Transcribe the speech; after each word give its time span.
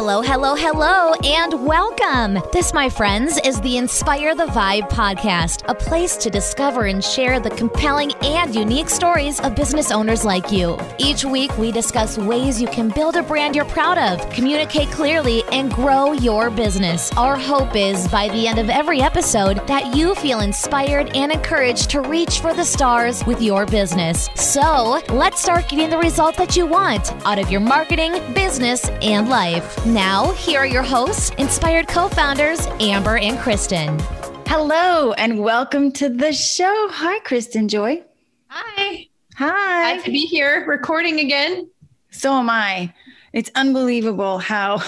Hello, 0.00 0.22
hello, 0.22 0.54
hello, 0.54 1.12
and 1.24 1.66
welcome. 1.66 2.40
This, 2.52 2.72
my 2.72 2.88
friends, 2.88 3.36
is 3.44 3.60
the 3.62 3.78
Inspire 3.78 4.32
the 4.32 4.46
Vibe 4.46 4.88
podcast, 4.90 5.64
a 5.68 5.74
place 5.74 6.16
to 6.18 6.30
discover 6.30 6.84
and 6.84 7.02
share 7.02 7.40
the 7.40 7.50
compelling 7.50 8.12
and 8.22 8.54
unique 8.54 8.90
stories 8.90 9.40
of 9.40 9.56
business 9.56 9.90
owners 9.90 10.24
like 10.24 10.52
you. 10.52 10.78
Each 10.98 11.24
week, 11.24 11.50
we 11.58 11.72
discuss 11.72 12.16
ways 12.16 12.62
you 12.62 12.68
can 12.68 12.90
build 12.90 13.16
a 13.16 13.24
brand 13.24 13.56
you're 13.56 13.64
proud 13.64 13.98
of, 13.98 14.30
communicate 14.30 14.88
clearly, 14.92 15.42
and 15.50 15.72
grow 15.72 16.12
your 16.12 16.48
business. 16.48 17.10
Our 17.16 17.36
hope 17.36 17.74
is 17.74 18.06
by 18.06 18.28
the 18.28 18.46
end 18.46 18.60
of 18.60 18.70
every 18.70 19.00
episode 19.00 19.66
that 19.66 19.96
you 19.96 20.14
feel 20.14 20.38
inspired 20.38 21.10
and 21.16 21.32
encouraged 21.32 21.90
to 21.90 22.02
reach 22.02 22.38
for 22.38 22.54
the 22.54 22.64
stars 22.64 23.26
with 23.26 23.42
your 23.42 23.66
business. 23.66 24.30
So, 24.36 25.00
let's 25.08 25.42
start 25.42 25.68
getting 25.68 25.90
the 25.90 25.98
result 25.98 26.36
that 26.36 26.56
you 26.56 26.66
want 26.66 27.10
out 27.26 27.40
of 27.40 27.50
your 27.50 27.60
marketing, 27.60 28.12
business, 28.32 28.88
and 29.02 29.28
life. 29.28 29.87
Now, 29.88 30.32
here 30.32 30.60
are 30.60 30.66
your 30.66 30.82
hosts, 30.82 31.30
inspired 31.38 31.88
co 31.88 32.10
founders, 32.10 32.66
Amber 32.78 33.16
and 33.16 33.38
Kristen. 33.38 33.98
Hello, 34.46 35.14
and 35.14 35.38
welcome 35.42 35.92
to 35.92 36.10
the 36.10 36.30
show. 36.30 36.88
Hi, 36.90 37.18
Kristen 37.20 37.68
Joy. 37.68 38.02
Hi. 38.48 39.08
Hi. 39.36 39.94
Glad 39.94 40.04
to 40.04 40.10
be 40.10 40.26
here 40.26 40.66
recording 40.68 41.20
again. 41.20 41.70
So 42.10 42.34
am 42.34 42.50
I. 42.50 42.92
It's 43.32 43.50
unbelievable 43.54 44.36
how 44.36 44.82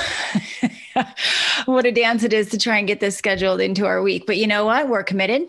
what 1.64 1.86
a 1.86 1.92
dance 1.92 2.22
it 2.22 2.34
is 2.34 2.50
to 2.50 2.58
try 2.58 2.76
and 2.76 2.86
get 2.86 3.00
this 3.00 3.16
scheduled 3.16 3.62
into 3.62 3.86
our 3.86 4.02
week. 4.02 4.26
But 4.26 4.36
you 4.36 4.46
know 4.46 4.66
what? 4.66 4.90
We're 4.90 5.02
committed. 5.02 5.48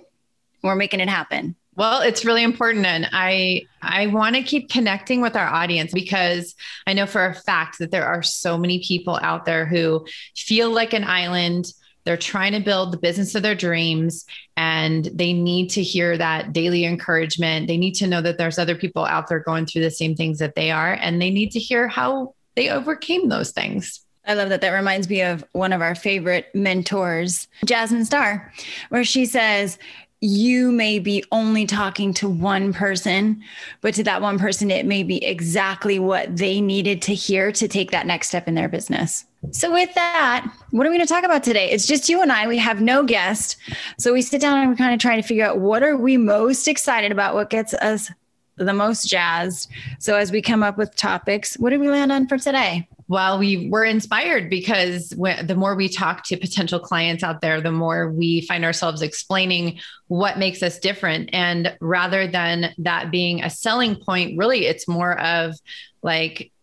We're 0.64 0.76
making 0.76 1.02
it 1.02 1.10
happen. 1.10 1.58
Well, 1.82 2.02
it's 2.02 2.24
really 2.24 2.44
important 2.44 2.86
and 2.86 3.10
I 3.12 3.66
I 3.82 4.06
want 4.06 4.36
to 4.36 4.44
keep 4.44 4.70
connecting 4.70 5.20
with 5.20 5.36
our 5.36 5.48
audience 5.48 5.92
because 5.92 6.54
I 6.86 6.94
know 6.94 7.08
for 7.08 7.26
a 7.26 7.34
fact 7.34 7.80
that 7.80 7.90
there 7.90 8.06
are 8.06 8.22
so 8.22 8.56
many 8.56 8.84
people 8.84 9.18
out 9.24 9.46
there 9.46 9.66
who 9.66 10.06
feel 10.36 10.70
like 10.70 10.94
an 10.94 11.04
island. 11.04 11.74
They're 12.04 12.18
trying 12.18 12.52
to 12.52 12.60
build 12.60 12.94
the 12.94 13.00
business 13.00 13.34
of 13.34 13.42
their 13.42 13.56
dreams 13.56 14.28
and 14.56 15.06
they 15.06 15.34
need 15.34 15.72
to 15.72 15.82
hear 15.82 16.20
that 16.20 16.54
daily 16.54 16.86
encouragement. 16.86 17.66
They 17.66 17.78
need 17.78 17.96
to 17.96 18.06
know 18.06 18.22
that 18.22 18.38
there's 18.38 18.60
other 18.60 18.76
people 18.76 19.04
out 19.04 19.28
there 19.28 19.40
going 19.40 19.66
through 19.66 19.82
the 19.82 19.90
same 19.90 20.14
things 20.14 20.38
that 20.38 20.54
they 20.54 20.70
are 20.70 20.94
and 20.94 21.20
they 21.20 21.32
need 21.32 21.50
to 21.54 21.60
hear 21.60 21.88
how 21.88 22.36
they 22.56 22.70
overcame 22.70 23.28
those 23.28 23.54
things. 23.54 24.06
I 24.24 24.36
love 24.36 24.50
that. 24.50 24.62
That 24.62 24.70
reminds 24.70 25.10
me 25.10 25.24
of 25.24 25.44
one 25.54 25.74
of 25.74 25.82
our 25.82 25.96
favorite 25.96 26.46
mentors, 26.54 27.48
Jasmine 27.66 28.06
Star, 28.06 28.54
where 28.90 29.04
she 29.04 29.26
says, 29.26 29.80
you 30.22 30.72
may 30.72 31.00
be 31.00 31.24
only 31.32 31.66
talking 31.66 32.14
to 32.14 32.30
one 32.30 32.74
person, 32.74 33.42
but 33.82 33.96
to 33.96 34.04
that 34.04 34.22
one 34.22 34.38
person, 34.38 34.70
it 34.70 34.86
may 34.86 35.02
be 35.02 35.24
exactly 35.26 35.98
what 35.98 36.38
they 36.38 36.62
needed 36.62 37.02
to 37.02 37.16
hear 37.16 37.52
to 37.54 37.68
take 37.68 37.90
that 37.90 38.06
next 38.06 38.28
step 38.28 38.48
in 38.48 38.54
their 38.54 38.70
business. 38.70 39.26
So, 39.50 39.74
with 39.74 39.92
that, 39.96 40.48
what 40.70 40.86
are 40.86 40.92
we 40.92 40.98
going 40.98 41.08
to 41.08 41.12
talk 41.12 41.24
about 41.24 41.44
today? 41.44 41.72
It's 41.72 41.88
just 41.88 42.08
you 42.08 42.22
and 42.22 42.32
I. 42.32 42.48
We 42.48 42.60
have 42.60 42.80
no 42.80 43.04
guest. 43.04 43.58
So, 43.98 44.14
we 44.14 44.22
sit 44.22 44.40
down 44.40 44.60
and 44.60 44.70
we're 44.70 44.76
kind 44.76 44.94
of 44.94 45.00
try 45.00 45.16
to 45.16 45.24
figure 45.24 45.46
out 45.46 45.60
what 45.60 45.82
are 45.82 45.98
we 45.98 46.18
most 46.18 46.68
excited 46.68 47.12
about, 47.12 47.34
what 47.34 47.50
gets 47.50 47.74
us 47.74 48.12
the 48.58 48.74
most 48.74 49.08
jazzed. 49.08 49.72
So, 49.98 50.16
as 50.16 50.32
we 50.32 50.44
come 50.44 50.62
up 50.62 50.78
with 50.78 50.96
topics, 50.96 51.56
what 51.58 51.72
did 51.72 51.80
we 51.80 51.90
land 51.90 52.12
on 52.12 52.28
for 52.28 52.38
today? 52.38 52.88
Well, 53.12 53.38
we 53.38 53.68
were 53.68 53.84
inspired 53.84 54.50
because 54.50 55.10
the 55.10 55.56
more 55.58 55.76
we 55.76 55.90
talk 55.90 56.24
to 56.24 56.38
potential 56.38 56.80
clients 56.80 57.26
out 57.26 57.42
there, 57.42 57.60
the 57.60 57.70
more 57.70 58.10
we 58.10 58.40
find 58.40 58.64
ourselves 58.64 59.02
explaining 59.02 59.82
what 60.08 60.40
makes 60.40 60.64
us 60.64 60.80
different. 60.80 61.30
And 61.34 61.76
rather 61.82 62.26
than 62.26 62.74
that 62.78 63.12
being 63.12 63.44
a 63.44 63.50
selling 63.50 63.98
point, 63.98 64.38
really, 64.38 64.66
it's 64.66 64.88
more 64.88 65.20
of 65.20 65.56
like, 66.02 66.54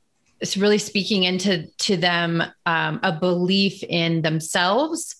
it's 0.40 0.56
really 0.56 0.78
speaking 0.78 1.24
into 1.24 1.66
to 1.80 1.98
them 1.98 2.42
um, 2.64 3.00
a 3.02 3.12
belief 3.12 3.82
in 3.82 4.22
themselves 4.22 5.16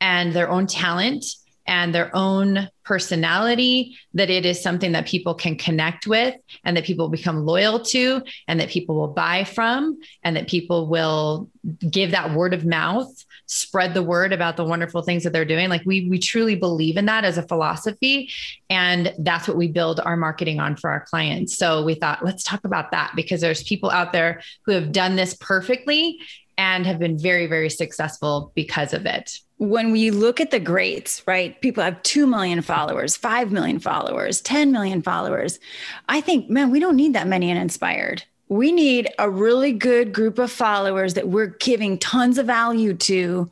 and 0.00 0.32
their 0.32 0.48
own 0.48 0.66
talent 0.66 1.26
and 1.66 1.94
their 1.94 2.14
own 2.14 2.68
personality, 2.84 3.96
that 4.14 4.30
it 4.30 4.44
is 4.44 4.62
something 4.62 4.92
that 4.92 5.06
people 5.06 5.34
can 5.34 5.56
connect 5.56 6.06
with 6.06 6.34
and 6.64 6.76
that 6.76 6.84
people 6.84 7.08
become 7.08 7.46
loyal 7.46 7.80
to 7.80 8.22
and 8.48 8.58
that 8.60 8.68
people 8.68 8.96
will 8.96 9.08
buy 9.08 9.44
from 9.44 9.98
and 10.24 10.36
that 10.36 10.48
people 10.48 10.88
will 10.88 11.48
give 11.90 12.10
that 12.10 12.34
word 12.34 12.54
of 12.54 12.64
mouth 12.64 13.12
spread 13.50 13.94
the 13.94 14.02
word 14.02 14.32
about 14.32 14.56
the 14.56 14.64
wonderful 14.64 15.02
things 15.02 15.24
that 15.24 15.32
they're 15.32 15.44
doing. 15.44 15.68
Like 15.68 15.82
we 15.84 16.08
we 16.08 16.20
truly 16.20 16.54
believe 16.54 16.96
in 16.96 17.06
that 17.06 17.24
as 17.24 17.36
a 17.36 17.42
philosophy 17.42 18.30
and 18.70 19.12
that's 19.18 19.48
what 19.48 19.56
we 19.56 19.66
build 19.66 19.98
our 19.98 20.16
marketing 20.16 20.60
on 20.60 20.76
for 20.76 20.88
our 20.88 21.00
clients. 21.00 21.58
So 21.58 21.82
we 21.82 21.94
thought 21.94 22.24
let's 22.24 22.44
talk 22.44 22.64
about 22.64 22.92
that 22.92 23.12
because 23.16 23.40
there's 23.40 23.64
people 23.64 23.90
out 23.90 24.12
there 24.12 24.40
who 24.66 24.72
have 24.72 24.92
done 24.92 25.16
this 25.16 25.34
perfectly 25.34 26.20
and 26.56 26.86
have 26.86 27.00
been 27.00 27.18
very 27.18 27.48
very 27.48 27.70
successful 27.70 28.52
because 28.54 28.92
of 28.92 29.04
it 29.04 29.40
when 29.60 29.92
we 29.92 30.10
look 30.10 30.40
at 30.40 30.50
the 30.50 30.58
greats, 30.58 31.22
right? 31.26 31.60
People 31.60 31.84
have 31.84 32.02
2 32.02 32.26
million 32.26 32.62
followers, 32.62 33.14
5 33.14 33.52
million 33.52 33.78
followers, 33.78 34.40
10 34.40 34.72
million 34.72 35.02
followers. 35.02 35.60
I 36.08 36.22
think, 36.22 36.48
man, 36.48 36.70
we 36.70 36.80
don't 36.80 36.96
need 36.96 37.12
that 37.12 37.26
many 37.26 37.50
in 37.50 37.58
Inspired. 37.58 38.24
We 38.48 38.72
need 38.72 39.10
a 39.18 39.28
really 39.28 39.72
good 39.72 40.14
group 40.14 40.38
of 40.38 40.50
followers 40.50 41.12
that 41.12 41.28
we're 41.28 41.48
giving 41.48 41.98
tons 41.98 42.38
of 42.38 42.46
value 42.46 42.94
to 42.94 43.50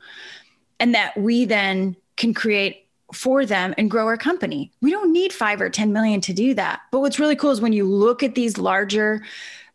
and 0.80 0.94
that 0.94 1.14
we 1.18 1.44
then 1.44 1.94
can 2.16 2.32
create 2.32 2.86
for 3.12 3.44
them 3.44 3.74
and 3.76 3.90
grow 3.90 4.06
our 4.06 4.16
company. 4.16 4.72
We 4.80 4.90
don't 4.90 5.12
need 5.12 5.30
5 5.34 5.60
or 5.60 5.68
10 5.68 5.92
million 5.92 6.22
to 6.22 6.32
do 6.32 6.54
that. 6.54 6.80
But 6.90 7.00
what's 7.00 7.18
really 7.18 7.36
cool 7.36 7.50
is 7.50 7.60
when 7.60 7.74
you 7.74 7.84
look 7.84 8.22
at 8.22 8.34
these 8.34 8.56
larger 8.56 9.22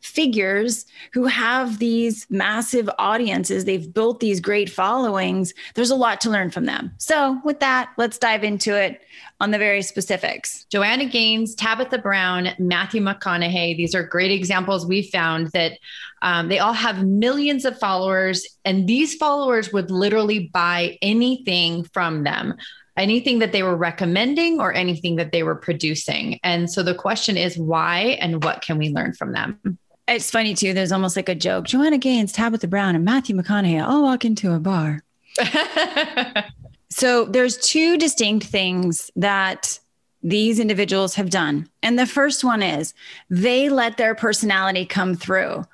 figures 0.03 0.85
who 1.13 1.25
have 1.25 1.79
these 1.79 2.27
massive 2.29 2.89
audiences. 2.99 3.65
They've 3.65 3.91
built 3.91 4.19
these 4.19 4.39
great 4.39 4.69
followings. 4.69 5.53
There's 5.75 5.89
a 5.89 5.95
lot 5.95 6.21
to 6.21 6.29
learn 6.29 6.51
from 6.51 6.65
them. 6.65 6.91
So, 6.97 7.39
with 7.43 7.59
that, 7.61 7.91
let's 7.97 8.17
dive 8.17 8.43
into 8.43 8.79
it 8.79 9.01
on 9.39 9.51
the 9.51 9.57
very 9.57 9.81
specifics. 9.81 10.65
Joanna 10.65 11.05
Gaines, 11.05 11.55
Tabitha 11.55 11.97
Brown, 11.97 12.49
Matthew 12.59 13.01
McConaughey. 13.01 13.77
These 13.77 13.95
are 13.95 14.03
great 14.03 14.31
examples 14.31 14.85
we 14.85 15.03
found 15.03 15.47
that 15.47 15.73
um, 16.21 16.49
they 16.49 16.59
all 16.59 16.73
have 16.73 17.05
millions 17.05 17.65
of 17.65 17.79
followers, 17.79 18.45
and 18.65 18.87
these 18.87 19.15
followers 19.15 19.71
would 19.71 19.89
literally 19.89 20.49
buy 20.53 20.97
anything 21.01 21.83
from 21.85 22.23
them 22.23 22.55
anything 22.97 23.39
that 23.39 23.51
they 23.51 23.63
were 23.63 23.75
recommending 23.75 24.59
or 24.59 24.73
anything 24.73 25.15
that 25.15 25.31
they 25.31 25.43
were 25.43 25.55
producing. 25.55 26.39
And 26.43 26.69
so 26.71 26.83
the 26.83 26.95
question 26.95 27.37
is 27.37 27.57
why 27.57 28.17
and 28.21 28.43
what 28.43 28.61
can 28.61 28.77
we 28.77 28.89
learn 28.89 29.13
from 29.13 29.33
them? 29.33 29.79
It's 30.07 30.29
funny 30.29 30.53
too. 30.53 30.73
There's 30.73 30.91
almost 30.91 31.15
like 31.15 31.29
a 31.29 31.35
joke. 31.35 31.65
Joanna 31.65 31.97
Gaines, 31.97 32.33
Tabitha 32.33 32.67
Brown, 32.67 32.95
and 32.95 33.05
Matthew 33.05 33.35
McConaughey 33.35 33.85
all 33.85 34.03
walk 34.03 34.25
into 34.25 34.53
a 34.53 34.59
bar. 34.59 35.01
so 36.89 37.25
there's 37.25 37.57
two 37.57 37.97
distinct 37.97 38.45
things 38.45 39.09
that 39.15 39.79
these 40.21 40.59
individuals 40.59 41.15
have 41.15 41.29
done. 41.29 41.69
And 41.81 41.97
the 41.99 42.05
first 42.05 42.43
one 42.43 42.63
is 42.63 42.93
they 43.29 43.69
let 43.69 43.97
their 43.97 44.15
personality 44.15 44.85
come 44.85 45.15
through. 45.15 45.65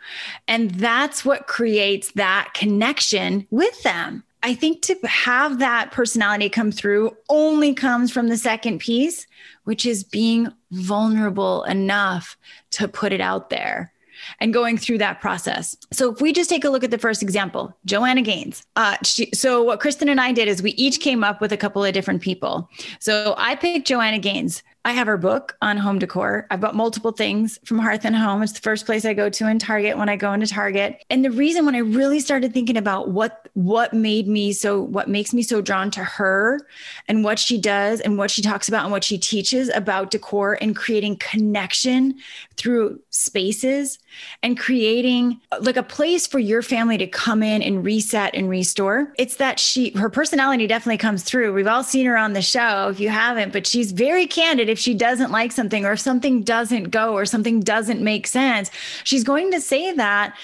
And 0.47 0.71
that's 0.71 1.23
what 1.23 1.47
creates 1.47 2.11
that 2.13 2.51
connection 2.53 3.47
with 3.51 3.81
them. 3.83 4.23
I 4.41 4.55
think 4.55 4.81
to 4.83 4.95
have 5.05 5.59
that 5.59 5.91
personality 5.91 6.49
come 6.49 6.71
through 6.71 7.15
only 7.29 7.73
comes 7.73 8.11
from 8.11 8.29
the 8.29 8.37
second 8.37 8.79
piece, 8.79 9.27
which 9.65 9.85
is 9.85 10.03
being 10.03 10.51
vulnerable 10.71 11.63
enough 11.65 12.37
to 12.71 12.87
put 12.87 13.11
it 13.11 13.21
out 13.21 13.49
there 13.49 13.91
and 14.39 14.53
going 14.53 14.77
through 14.77 14.97
that 14.99 15.21
process. 15.21 15.75
So 15.91 16.11
if 16.11 16.21
we 16.21 16.33
just 16.33 16.49
take 16.49 16.63
a 16.63 16.69
look 16.69 16.83
at 16.83 16.91
the 16.91 16.97
first 16.97 17.21
example, 17.21 17.75
Joanna 17.85 18.21
Gaines. 18.21 18.65
Uh, 18.75 18.97
she, 19.03 19.29
so 19.33 19.63
what 19.63 19.79
Kristen 19.79 20.09
and 20.09 20.19
I 20.21 20.31
did 20.31 20.47
is 20.47 20.61
we 20.61 20.71
each 20.71 20.99
came 20.99 21.23
up 21.23 21.41
with 21.41 21.51
a 21.51 21.57
couple 21.57 21.83
of 21.83 21.93
different 21.93 22.21
people. 22.21 22.69
So 22.99 23.35
I 23.37 23.55
picked 23.55 23.87
Joanna 23.87 24.19
Gaines. 24.19 24.63
I 24.85 24.93
have 24.93 25.07
her 25.07 25.17
book 25.17 25.57
on 25.61 25.75
home 25.77 25.99
decor. 25.99 26.47
I've 26.49 26.61
bought 26.61 26.73
multiple 26.73 27.11
things 27.11 27.59
from 27.65 27.79
Hearth 27.79 28.05
and 28.05 28.15
Home. 28.15 28.41
It's 28.41 28.53
the 28.53 28.61
first 28.61 28.85
place 28.85 29.03
I 29.03 29.13
go 29.13 29.29
to 29.29 29.47
in 29.49 29.59
Target 29.59 29.97
when 29.97 30.07
I 30.07 30.15
go 30.15 30.31
into 30.31 30.47
Target. 30.47 31.03
And 31.09 31.23
the 31.23 31.31
reason 31.31 31.65
when 31.65 31.75
I 31.75 31.79
really 31.79 32.21
started 32.21 32.53
thinking 32.53 32.77
about 32.77 33.09
what 33.09 33.49
what 33.53 33.93
made 33.93 34.27
me 34.27 34.53
so 34.53 34.81
what 34.81 35.09
makes 35.09 35.33
me 35.33 35.43
so 35.43 35.59
drawn 35.59 35.91
to 35.91 36.03
her 36.03 36.61
and 37.09 37.25
what 37.25 37.37
she 37.37 37.59
does 37.59 37.99
and 37.99 38.17
what 38.17 38.31
she 38.31 38.41
talks 38.41 38.69
about 38.69 38.83
and 38.83 38.91
what 38.91 39.03
she 39.03 39.17
teaches 39.17 39.69
about 39.75 40.11
decor 40.11 40.57
and 40.61 40.75
creating 40.77 41.17
connection 41.17 42.15
through 42.59 42.99
spaces 43.09 43.99
and 44.43 44.59
creating 44.59 45.39
like 45.61 45.77
a 45.77 45.83
place 45.83 46.27
for 46.27 46.39
your 46.39 46.61
family 46.61 46.97
to 46.97 47.07
come 47.07 47.41
in 47.41 47.61
and 47.61 47.85
reset 47.85 48.35
and 48.35 48.49
restore. 48.49 49.13
It's 49.17 49.37
that 49.37 49.59
she 49.59 49.91
her 49.91 50.09
personality 50.09 50.67
definitely 50.67 50.97
comes 50.97 51.23
through. 51.23 51.53
We've 51.53 51.67
all 51.67 51.83
seen 51.83 52.05
her 52.05 52.17
on 52.17 52.33
the 52.33 52.41
show 52.41 52.89
if 52.89 52.99
you 52.99 53.09
haven't, 53.09 53.53
but 53.53 53.65
she's 53.65 53.93
very 53.93 54.27
candid 54.27 54.67
if 54.67 54.77
she 54.77 54.93
doesn't 54.93 55.31
like 55.31 55.53
something 55.53 55.85
or 55.85 55.93
if 55.93 56.01
something 56.01 56.43
doesn't 56.43 56.91
go 56.91 57.13
or 57.13 57.25
something 57.25 57.61
doesn't 57.61 58.01
make 58.01 58.27
sense, 58.27 58.69
she's 59.05 59.23
going 59.23 59.51
to 59.51 59.61
say 59.61 59.93
that 59.93 60.35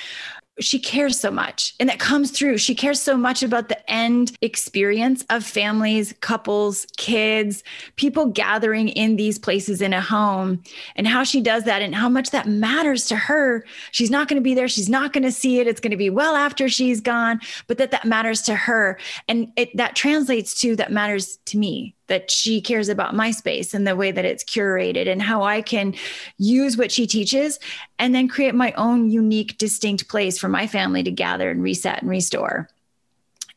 she 0.59 0.79
cares 0.79 1.19
so 1.19 1.29
much 1.29 1.73
and 1.79 1.89
that 1.89 1.99
comes 1.99 2.31
through. 2.31 2.57
She 2.57 2.75
cares 2.75 3.01
so 3.01 3.17
much 3.17 3.43
about 3.43 3.69
the 3.69 3.91
end 3.91 4.37
experience 4.41 5.25
of 5.29 5.43
families 5.43 6.13
couples 6.21 6.85
kids 6.97 7.63
people 7.97 8.27
gathering 8.27 8.87
in 8.89 9.15
these 9.17 9.37
places 9.37 9.81
in 9.81 9.93
a 9.93 10.01
home 10.01 10.63
and 10.95 11.07
how 11.07 11.23
she 11.23 11.41
does 11.41 11.63
that 11.65 11.81
and 11.81 11.93
how 11.93 12.07
much 12.07 12.31
that 12.31 12.47
matters 12.47 13.07
to 13.07 13.15
her. 13.15 13.65
She's 13.91 14.11
not 14.11 14.27
going 14.27 14.37
to 14.37 14.43
be 14.43 14.53
there 14.53 14.67
she's 14.67 14.89
not 14.89 15.13
going 15.13 15.23
to 15.23 15.31
see 15.31 15.59
it 15.59 15.67
it's 15.67 15.81
going 15.81 15.91
to 15.91 15.97
be 15.97 16.09
well 16.09 16.35
after 16.35 16.69
she's 16.69 17.01
gone 17.01 17.39
but 17.67 17.77
that 17.77 17.91
that 17.91 18.05
matters 18.05 18.41
to 18.43 18.55
her. 18.55 18.97
And 19.27 19.51
it 19.55 19.75
that 19.75 19.95
translates 19.95 20.59
to 20.61 20.75
that 20.77 20.91
matters 20.91 21.37
to 21.45 21.57
me 21.57 21.94
that 22.07 22.29
she 22.29 22.61
cares 22.61 22.89
about 22.89 23.15
my 23.15 23.31
space 23.31 23.73
and 23.73 23.87
the 23.87 23.95
way 23.95 24.11
that 24.11 24.25
it's 24.25 24.43
curated 24.43 25.07
and 25.07 25.21
how 25.21 25.43
I 25.43 25.61
can 25.61 25.95
use 26.37 26.77
what 26.77 26.91
she 26.91 27.07
teaches 27.07 27.59
and 27.97 28.13
then 28.13 28.27
create 28.27 28.53
my 28.53 28.73
own 28.73 29.09
unique, 29.09 29.57
distinct 29.57 30.07
place 30.07 30.37
for 30.37 30.47
my 30.47 30.67
family 30.67 31.03
to 31.03 31.11
gather 31.11 31.49
and 31.49 31.63
reset 31.63 32.01
and 32.01 32.09
restore. 32.09 32.69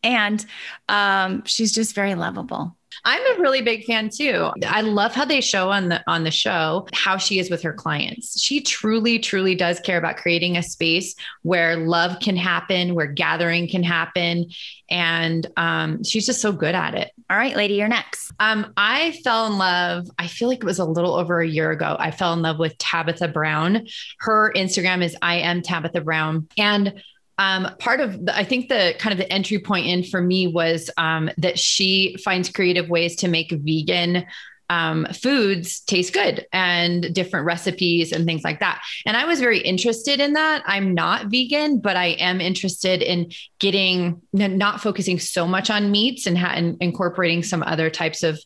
And 0.02 0.44
um, 0.88 1.44
she's 1.44 1.72
just 1.72 1.94
very 1.94 2.14
lovable. 2.14 2.76
I'm 3.04 3.36
a 3.36 3.40
really 3.40 3.62
big 3.62 3.84
fan 3.84 4.10
too. 4.10 4.50
I 4.66 4.80
love 4.80 5.14
how 5.14 5.24
they 5.24 5.40
show 5.40 5.70
on 5.70 5.88
the 5.88 6.02
on 6.06 6.24
the 6.24 6.30
show 6.30 6.86
how 6.92 7.16
she 7.16 7.38
is 7.38 7.50
with 7.50 7.62
her 7.62 7.72
clients. 7.72 8.40
She 8.40 8.60
truly 8.60 9.18
truly 9.18 9.54
does 9.54 9.80
care 9.80 9.98
about 9.98 10.16
creating 10.16 10.56
a 10.56 10.62
space 10.62 11.14
where 11.42 11.76
love 11.76 12.18
can 12.20 12.36
happen, 12.36 12.94
where 12.94 13.06
gathering 13.06 13.68
can 13.68 13.82
happen, 13.82 14.46
and 14.90 15.46
um, 15.56 16.02
she's 16.04 16.26
just 16.26 16.40
so 16.40 16.52
good 16.52 16.74
at 16.74 16.94
it. 16.94 17.12
All 17.30 17.36
right, 17.36 17.56
lady, 17.56 17.74
you're 17.74 17.88
next. 17.88 18.32
Um, 18.40 18.72
I 18.76 19.12
fell 19.24 19.46
in 19.46 19.58
love. 19.58 20.08
I 20.18 20.26
feel 20.26 20.48
like 20.48 20.58
it 20.58 20.64
was 20.64 20.78
a 20.78 20.84
little 20.84 21.14
over 21.14 21.40
a 21.40 21.48
year 21.48 21.70
ago. 21.70 21.96
I 21.98 22.10
fell 22.10 22.32
in 22.32 22.42
love 22.42 22.58
with 22.58 22.76
Tabitha 22.78 23.28
Brown. 23.28 23.86
Her 24.20 24.52
Instagram 24.54 25.02
is 25.02 25.16
I 25.22 25.36
am 25.36 25.62
Tabitha 25.62 26.00
Brown, 26.00 26.48
and 26.56 27.02
um, 27.38 27.68
part 27.78 28.00
of 28.00 28.26
the, 28.26 28.36
I 28.36 28.44
think 28.44 28.68
the 28.68 28.94
kind 28.98 29.12
of 29.12 29.18
the 29.18 29.32
entry 29.32 29.58
point 29.58 29.86
in 29.86 30.02
for 30.02 30.20
me 30.20 30.48
was 30.48 30.90
um, 30.96 31.30
that 31.38 31.58
she 31.58 32.16
finds 32.24 32.50
creative 32.50 32.88
ways 32.88 33.16
to 33.16 33.28
make 33.28 33.52
vegan 33.52 34.26
um, 34.70 35.06
foods 35.12 35.80
taste 35.80 36.12
good 36.12 36.46
and 36.52 37.14
different 37.14 37.46
recipes 37.46 38.12
and 38.12 38.26
things 38.26 38.44
like 38.44 38.60
that. 38.60 38.82
And 39.06 39.16
I 39.16 39.24
was 39.24 39.40
very 39.40 39.60
interested 39.60 40.20
in 40.20 40.34
that. 40.34 40.62
I'm 40.66 40.94
not 40.94 41.26
vegan, 41.26 41.80
but 41.80 41.96
I 41.96 42.08
am 42.18 42.40
interested 42.40 43.02
in 43.02 43.32
getting 43.58 44.20
not 44.32 44.80
focusing 44.80 45.18
so 45.18 45.46
much 45.46 45.70
on 45.70 45.90
meats 45.90 46.26
and, 46.26 46.36
ha- 46.36 46.52
and 46.54 46.76
incorporating 46.80 47.42
some 47.42 47.62
other 47.62 47.90
types 47.90 48.22
of 48.22 48.38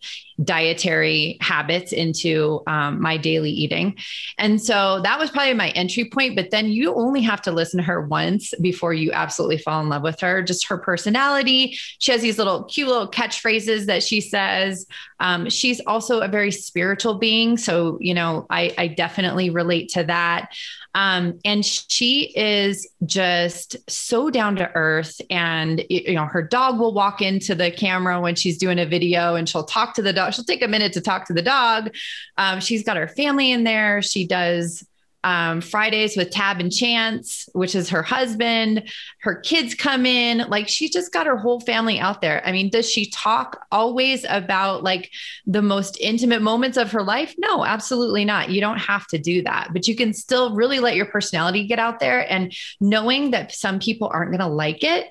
dietary 0.42 1.36
habits 1.40 1.92
into 1.92 2.62
um, 2.66 3.00
my 3.00 3.16
daily 3.16 3.50
eating. 3.50 3.96
And 4.38 4.60
so 4.60 5.00
that 5.02 5.18
was 5.18 5.30
probably 5.30 5.54
my 5.54 5.70
entry 5.70 6.06
point. 6.06 6.36
But 6.36 6.50
then 6.50 6.68
you 6.68 6.94
only 6.94 7.20
have 7.22 7.42
to 7.42 7.52
listen 7.52 7.78
to 7.78 7.84
her 7.84 8.00
once 8.00 8.52
before 8.60 8.94
you 8.94 9.12
absolutely 9.12 9.58
fall 9.58 9.80
in 9.80 9.88
love 9.88 10.02
with 10.02 10.20
her. 10.20 10.42
Just 10.42 10.66
her 10.68 10.78
personality. 10.78 11.78
She 11.98 12.12
has 12.12 12.22
these 12.22 12.38
little 12.38 12.64
cute 12.64 12.88
little 12.88 13.10
catchphrases 13.10 13.86
that 13.86 14.02
she 14.02 14.20
says. 14.20 14.86
Um, 15.20 15.48
she's 15.48 15.80
also 15.86 16.11
a 16.20 16.28
very 16.28 16.50
spiritual 16.50 17.14
being. 17.14 17.56
So, 17.56 17.98
you 18.00 18.14
know, 18.14 18.46
I, 18.50 18.74
I 18.78 18.88
definitely 18.88 19.50
relate 19.50 19.90
to 19.90 20.04
that. 20.04 20.50
Um, 20.94 21.38
and 21.44 21.64
she 21.64 22.32
is 22.36 22.88
just 23.06 23.76
so 23.90 24.28
down 24.28 24.56
to 24.56 24.70
earth. 24.74 25.20
And, 25.30 25.82
you 25.88 26.14
know, 26.14 26.26
her 26.26 26.42
dog 26.42 26.78
will 26.78 26.92
walk 26.92 27.22
into 27.22 27.54
the 27.54 27.70
camera 27.70 28.20
when 28.20 28.34
she's 28.34 28.58
doing 28.58 28.78
a 28.78 28.86
video 28.86 29.34
and 29.34 29.48
she'll 29.48 29.64
talk 29.64 29.94
to 29.94 30.02
the 30.02 30.12
dog. 30.12 30.34
She'll 30.34 30.44
take 30.44 30.62
a 30.62 30.68
minute 30.68 30.92
to 30.92 31.00
talk 31.00 31.26
to 31.28 31.32
the 31.32 31.42
dog. 31.42 31.94
Um, 32.36 32.60
she's 32.60 32.84
got 32.84 32.98
her 32.98 33.08
family 33.08 33.52
in 33.52 33.64
there. 33.64 34.02
She 34.02 34.26
does 34.26 34.86
um, 35.24 35.60
Fridays 35.60 36.16
with 36.16 36.30
Tab 36.30 36.60
and 36.60 36.72
Chance, 36.72 37.48
which 37.52 37.74
is 37.74 37.88
her 37.90 38.02
husband. 38.02 38.90
Her 39.20 39.36
kids 39.36 39.74
come 39.74 40.04
in. 40.04 40.38
Like 40.48 40.68
she's 40.68 40.90
just 40.90 41.12
got 41.12 41.26
her 41.26 41.36
whole 41.36 41.60
family 41.60 41.98
out 41.98 42.20
there. 42.20 42.42
I 42.46 42.52
mean, 42.52 42.70
does 42.70 42.90
she 42.90 43.10
talk 43.10 43.66
always 43.70 44.24
about 44.28 44.82
like 44.82 45.10
the 45.46 45.62
most 45.62 45.98
intimate 46.00 46.42
moments 46.42 46.76
of 46.76 46.92
her 46.92 47.02
life? 47.02 47.34
No, 47.38 47.64
absolutely 47.64 48.24
not. 48.24 48.50
You 48.50 48.60
don't 48.60 48.78
have 48.78 49.06
to 49.08 49.18
do 49.18 49.42
that, 49.42 49.68
but 49.72 49.86
you 49.86 49.94
can 49.94 50.12
still 50.12 50.54
really 50.54 50.80
let 50.80 50.96
your 50.96 51.06
personality 51.06 51.66
get 51.66 51.78
out 51.78 52.00
there. 52.00 52.30
And 52.30 52.54
knowing 52.80 53.30
that 53.30 53.52
some 53.52 53.78
people 53.78 54.10
aren't 54.12 54.30
going 54.30 54.40
to 54.40 54.46
like 54.46 54.82
it, 54.82 55.10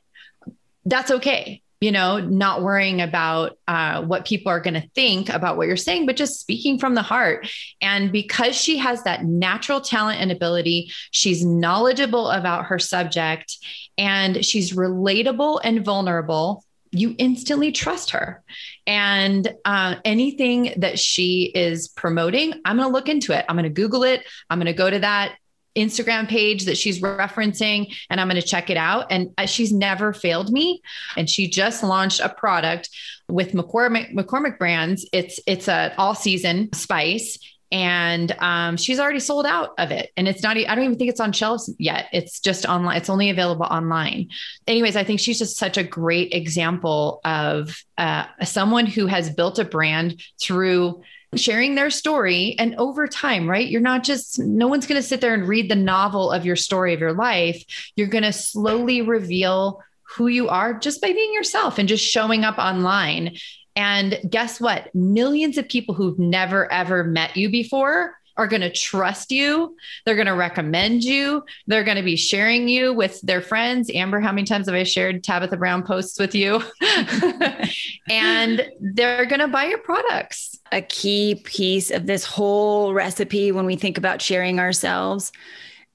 that's 0.85 1.11
okay 1.11 1.60
you 1.81 1.91
know, 1.91 2.19
not 2.19 2.61
worrying 2.61 3.01
about 3.01 3.57
uh, 3.67 4.03
what 4.03 4.23
people 4.23 4.51
are 4.51 4.59
going 4.59 4.75
to 4.75 4.87
think 4.89 5.29
about 5.29 5.57
what 5.57 5.65
you're 5.65 5.75
saying, 5.75 6.05
but 6.05 6.15
just 6.15 6.39
speaking 6.39 6.77
from 6.77 6.93
the 6.93 7.01
heart. 7.01 7.49
And 7.81 8.11
because 8.11 8.55
she 8.55 8.77
has 8.77 9.03
that 9.03 9.25
natural 9.25 9.81
talent 9.81 10.21
and 10.21 10.31
ability, 10.31 10.91
she's 11.09 11.43
knowledgeable 11.43 12.29
about 12.29 12.65
her 12.65 12.77
subject 12.77 13.57
and 13.97 14.45
she's 14.45 14.73
relatable 14.73 15.59
and 15.63 15.83
vulnerable. 15.83 16.63
You 16.91 17.15
instantly 17.17 17.71
trust 17.71 18.11
her. 18.11 18.43
And 18.85 19.51
uh, 19.65 19.95
anything 20.05 20.73
that 20.77 20.99
she 20.99 21.45
is 21.55 21.87
promoting, 21.87 22.53
I'm 22.63 22.77
going 22.77 22.87
to 22.87 22.93
look 22.93 23.09
into 23.09 23.35
it. 23.35 23.43
I'm 23.49 23.55
going 23.55 23.63
to 23.63 23.69
Google 23.69 24.03
it. 24.03 24.23
I'm 24.51 24.59
going 24.59 24.67
to 24.67 24.73
go 24.73 24.89
to 24.89 24.99
that 24.99 25.35
Instagram 25.75 26.27
page 26.27 26.65
that 26.65 26.77
she's 26.77 27.01
referencing 27.01 27.95
and 28.09 28.19
I'm 28.19 28.27
going 28.27 28.41
to 28.41 28.47
check 28.47 28.69
it 28.69 28.77
out. 28.77 29.11
And 29.11 29.29
uh, 29.37 29.45
she's 29.45 29.71
never 29.71 30.13
failed 30.13 30.51
me. 30.51 30.81
And 31.15 31.29
she 31.29 31.47
just 31.47 31.83
launched 31.83 32.19
a 32.19 32.29
product 32.29 32.89
with 33.29 33.53
McCormick, 33.53 34.13
McCormick 34.13 34.57
brands. 34.57 35.07
It's, 35.13 35.39
it's 35.47 35.67
a 35.67 35.93
all 35.97 36.15
season 36.15 36.69
spice 36.73 37.37
and 37.71 38.35
um, 38.39 38.75
she's 38.75 38.99
already 38.99 39.19
sold 39.19 39.45
out 39.45 39.73
of 39.77 39.91
it 39.91 40.11
and 40.17 40.27
it's 40.27 40.43
not 40.43 40.57
i 40.57 40.63
don't 40.75 40.83
even 40.83 40.97
think 40.97 41.09
it's 41.09 41.19
on 41.19 41.31
shelves 41.31 41.73
yet 41.79 42.07
it's 42.11 42.39
just 42.39 42.65
online 42.65 42.97
it's 42.97 43.09
only 43.09 43.29
available 43.29 43.65
online 43.65 44.27
anyways 44.67 44.95
i 44.95 45.03
think 45.03 45.19
she's 45.19 45.39
just 45.39 45.57
such 45.57 45.77
a 45.77 45.83
great 45.83 46.33
example 46.33 47.21
of 47.23 47.81
uh, 47.97 48.25
someone 48.43 48.85
who 48.85 49.07
has 49.07 49.29
built 49.29 49.57
a 49.57 49.63
brand 49.63 50.21
through 50.41 51.01
sharing 51.35 51.75
their 51.75 51.89
story 51.89 52.55
and 52.59 52.75
over 52.75 53.07
time 53.07 53.49
right 53.49 53.69
you're 53.69 53.79
not 53.79 54.03
just 54.03 54.37
no 54.39 54.67
one's 54.67 54.85
going 54.85 55.01
to 55.01 55.07
sit 55.07 55.21
there 55.21 55.33
and 55.33 55.47
read 55.47 55.71
the 55.71 55.75
novel 55.75 56.29
of 56.31 56.45
your 56.45 56.55
story 56.55 56.93
of 56.93 56.99
your 56.99 57.13
life. 57.13 57.63
You're 57.95 58.07
going 58.07 58.23
to 58.23 58.33
slowly 58.33 59.01
reveal 59.01 59.81
who 60.15 60.27
you 60.27 60.49
are 60.49 60.73
just 60.73 61.01
by 61.01 61.13
being 61.13 61.33
yourself 61.33 61.77
and 61.77 61.87
just 61.87 62.05
showing 62.05 62.43
up 62.43 62.57
online. 62.57 63.37
And 63.75 64.19
guess 64.29 64.59
what? 64.59 64.93
Millions 64.93 65.57
of 65.57 65.69
people 65.69 65.95
who've 65.95 66.19
never 66.19 66.71
ever 66.71 67.03
met 67.03 67.37
you 67.37 67.49
before 67.49 68.15
are 68.37 68.47
going 68.47 68.61
to 68.61 68.71
trust 68.71 69.31
you. 69.31 69.75
They're 70.05 70.15
going 70.15 70.27
to 70.27 70.35
recommend 70.35 71.03
you. 71.03 71.43
They're 71.67 71.83
going 71.83 71.97
to 71.97 72.03
be 72.03 72.15
sharing 72.15 72.67
you 72.67 72.93
with 72.93 73.21
their 73.21 73.41
friends. 73.41 73.89
Amber, 73.93 74.19
how 74.19 74.31
many 74.31 74.45
times 74.45 74.67
have 74.67 74.75
I 74.75 74.83
shared 74.83 75.23
Tabitha 75.23 75.57
Brown 75.57 75.83
posts 75.83 76.19
with 76.19 76.33
you? 76.35 76.61
and 78.09 78.67
they're 78.79 79.25
going 79.25 79.41
to 79.41 79.47
buy 79.47 79.65
your 79.65 79.79
products. 79.79 80.59
A 80.71 80.81
key 80.81 81.41
piece 81.43 81.91
of 81.91 82.05
this 82.05 82.23
whole 82.23 82.93
recipe 82.93 83.51
when 83.51 83.65
we 83.65 83.75
think 83.75 83.97
about 83.97 84.21
sharing 84.21 84.59
ourselves 84.59 85.31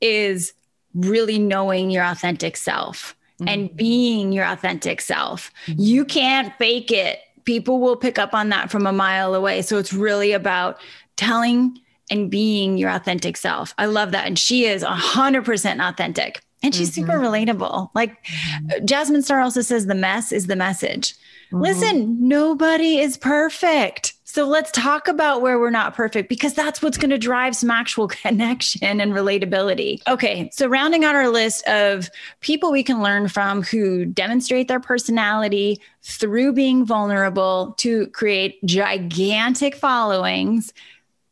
is 0.00 0.52
really 0.94 1.38
knowing 1.38 1.90
your 1.90 2.04
authentic 2.04 2.56
self 2.56 3.16
mm-hmm. 3.40 3.48
and 3.48 3.76
being 3.76 4.32
your 4.32 4.46
authentic 4.46 5.00
self. 5.00 5.52
Mm-hmm. 5.66 5.80
You 5.80 6.04
can't 6.04 6.52
fake 6.58 6.90
it. 6.90 7.20
People 7.44 7.81
will 7.81 7.96
pick 7.96 8.19
up 8.19 8.34
on 8.34 8.48
that 8.48 8.70
from 8.70 8.86
a 8.86 8.93
mile 8.93 9.34
away. 9.34 9.62
So 9.62 9.78
it's 9.78 9.93
really 9.93 10.32
about 10.32 10.81
telling 11.16 11.78
and 12.10 12.31
being 12.31 12.79
your 12.79 12.91
authentic 12.91 13.36
self. 13.36 13.75
I 13.79 13.86
love 13.86 14.13
that. 14.13 14.27
And 14.27 14.39
she 14.39 14.65
is 14.65 14.82
100% 14.82 15.89
authentic 15.89 16.43
and 16.63 16.75
she's 16.75 16.91
mm-hmm. 16.91 17.06
super 17.06 17.19
relatable. 17.19 17.91
Like 17.94 18.25
mm-hmm. 18.25 18.84
Jasmine 18.84 19.22
Star 19.22 19.41
also 19.41 19.63
says 19.63 19.86
the 19.86 19.94
mess 19.94 20.32
is 20.32 20.46
the 20.46 20.56
message. 20.56 21.15
Mm-hmm. 21.53 21.60
Listen, 21.60 22.29
nobody 22.29 22.98
is 22.98 23.17
perfect. 23.17 24.15
So 24.25 24.44
let's 24.46 24.70
talk 24.70 25.08
about 25.08 25.41
where 25.41 25.58
we're 25.58 25.70
not 25.70 25.94
perfect 25.94 26.29
because 26.29 26.53
that's 26.53 26.82
what's 26.82 26.98
going 26.98 27.08
to 27.08 27.17
drive 27.17 27.56
some 27.56 27.70
actual 27.70 28.06
connection 28.22 29.01
and 29.01 29.13
relatability. 29.13 30.03
Okay, 30.06 30.51
so 30.53 30.67
rounding 30.67 31.05
out 31.05 31.15
our 31.15 31.29
list 31.29 31.67
of 31.67 32.10
people 32.41 32.70
we 32.70 32.82
can 32.82 33.03
learn 33.03 33.29
from 33.29 33.63
who 33.63 34.05
demonstrate 34.05 34.69
their 34.69 34.81
personality 34.81 35.81
through 36.03 36.53
being 36.53 36.84
vulnerable 36.84 37.75
to 37.79 38.08
create 38.08 38.63
gigantic 38.67 39.75
followings 39.75 40.75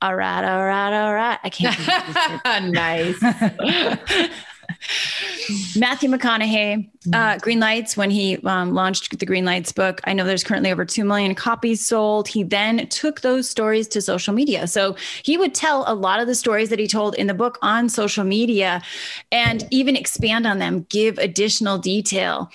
all 0.04 0.14
right, 0.14 0.44
all 0.44 0.64
right, 0.66 0.92
all 0.92 1.14
right. 1.14 1.38
I 1.42 1.48
can't. 1.48 2.44
nice. 2.74 3.18
Matthew 5.78 6.10
McConaughey, 6.10 6.90
uh, 7.14 7.38
Green 7.38 7.58
Lights, 7.58 7.96
when 7.96 8.10
he 8.10 8.36
um, 8.44 8.74
launched 8.74 9.18
the 9.18 9.24
Green 9.24 9.46
Lights 9.46 9.72
book, 9.72 10.02
I 10.04 10.12
know 10.12 10.26
there's 10.26 10.44
currently 10.44 10.70
over 10.70 10.84
2 10.84 11.06
million 11.06 11.34
copies 11.34 11.86
sold. 11.86 12.28
He 12.28 12.42
then 12.42 12.86
took 12.88 13.22
those 13.22 13.48
stories 13.48 13.88
to 13.88 14.02
social 14.02 14.34
media. 14.34 14.66
So 14.66 14.94
he 15.22 15.38
would 15.38 15.54
tell 15.54 15.84
a 15.86 15.94
lot 15.94 16.20
of 16.20 16.26
the 16.26 16.34
stories 16.34 16.68
that 16.68 16.78
he 16.78 16.86
told 16.86 17.14
in 17.14 17.26
the 17.26 17.32
book 17.32 17.58
on 17.62 17.88
social 17.88 18.24
media 18.24 18.82
and 19.32 19.66
even 19.70 19.96
expand 19.96 20.46
on 20.46 20.58
them, 20.58 20.84
give 20.90 21.16
additional 21.16 21.78
detail. 21.78 22.50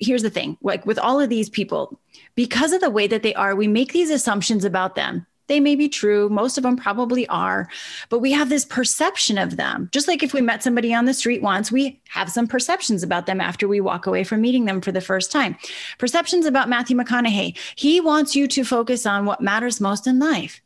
Here's 0.00 0.22
the 0.22 0.28
thing 0.28 0.58
like 0.60 0.84
with 0.84 0.98
all 0.98 1.18
of 1.18 1.30
these 1.30 1.48
people, 1.48 1.98
because 2.34 2.74
of 2.74 2.82
the 2.82 2.90
way 2.90 3.06
that 3.06 3.22
they 3.22 3.32
are, 3.34 3.56
we 3.56 3.68
make 3.68 3.94
these 3.94 4.10
assumptions 4.10 4.66
about 4.66 4.96
them 4.96 5.24
they 5.50 5.60
may 5.60 5.74
be 5.74 5.88
true. 5.88 6.28
Most 6.28 6.56
of 6.56 6.62
them 6.62 6.76
probably 6.76 7.26
are, 7.26 7.68
but 8.08 8.20
we 8.20 8.30
have 8.30 8.48
this 8.48 8.64
perception 8.64 9.36
of 9.36 9.56
them. 9.56 9.88
Just 9.92 10.06
like 10.06 10.22
if 10.22 10.32
we 10.32 10.40
met 10.40 10.62
somebody 10.62 10.94
on 10.94 11.06
the 11.06 11.12
street 11.12 11.42
once, 11.42 11.72
we 11.72 12.00
have 12.08 12.30
some 12.30 12.46
perceptions 12.46 13.02
about 13.02 13.26
them 13.26 13.40
after 13.40 13.66
we 13.66 13.80
walk 13.80 14.06
away 14.06 14.22
from 14.22 14.40
meeting 14.40 14.64
them 14.64 14.80
for 14.80 14.92
the 14.92 15.00
first 15.00 15.32
time. 15.32 15.56
Perceptions 15.98 16.46
about 16.46 16.68
Matthew 16.68 16.96
McConaughey. 16.96 17.58
He 17.74 18.00
wants 18.00 18.36
you 18.36 18.46
to 18.46 18.64
focus 18.64 19.06
on 19.06 19.26
what 19.26 19.40
matters 19.40 19.80
most 19.80 20.06
in 20.06 20.20
life. 20.20 20.62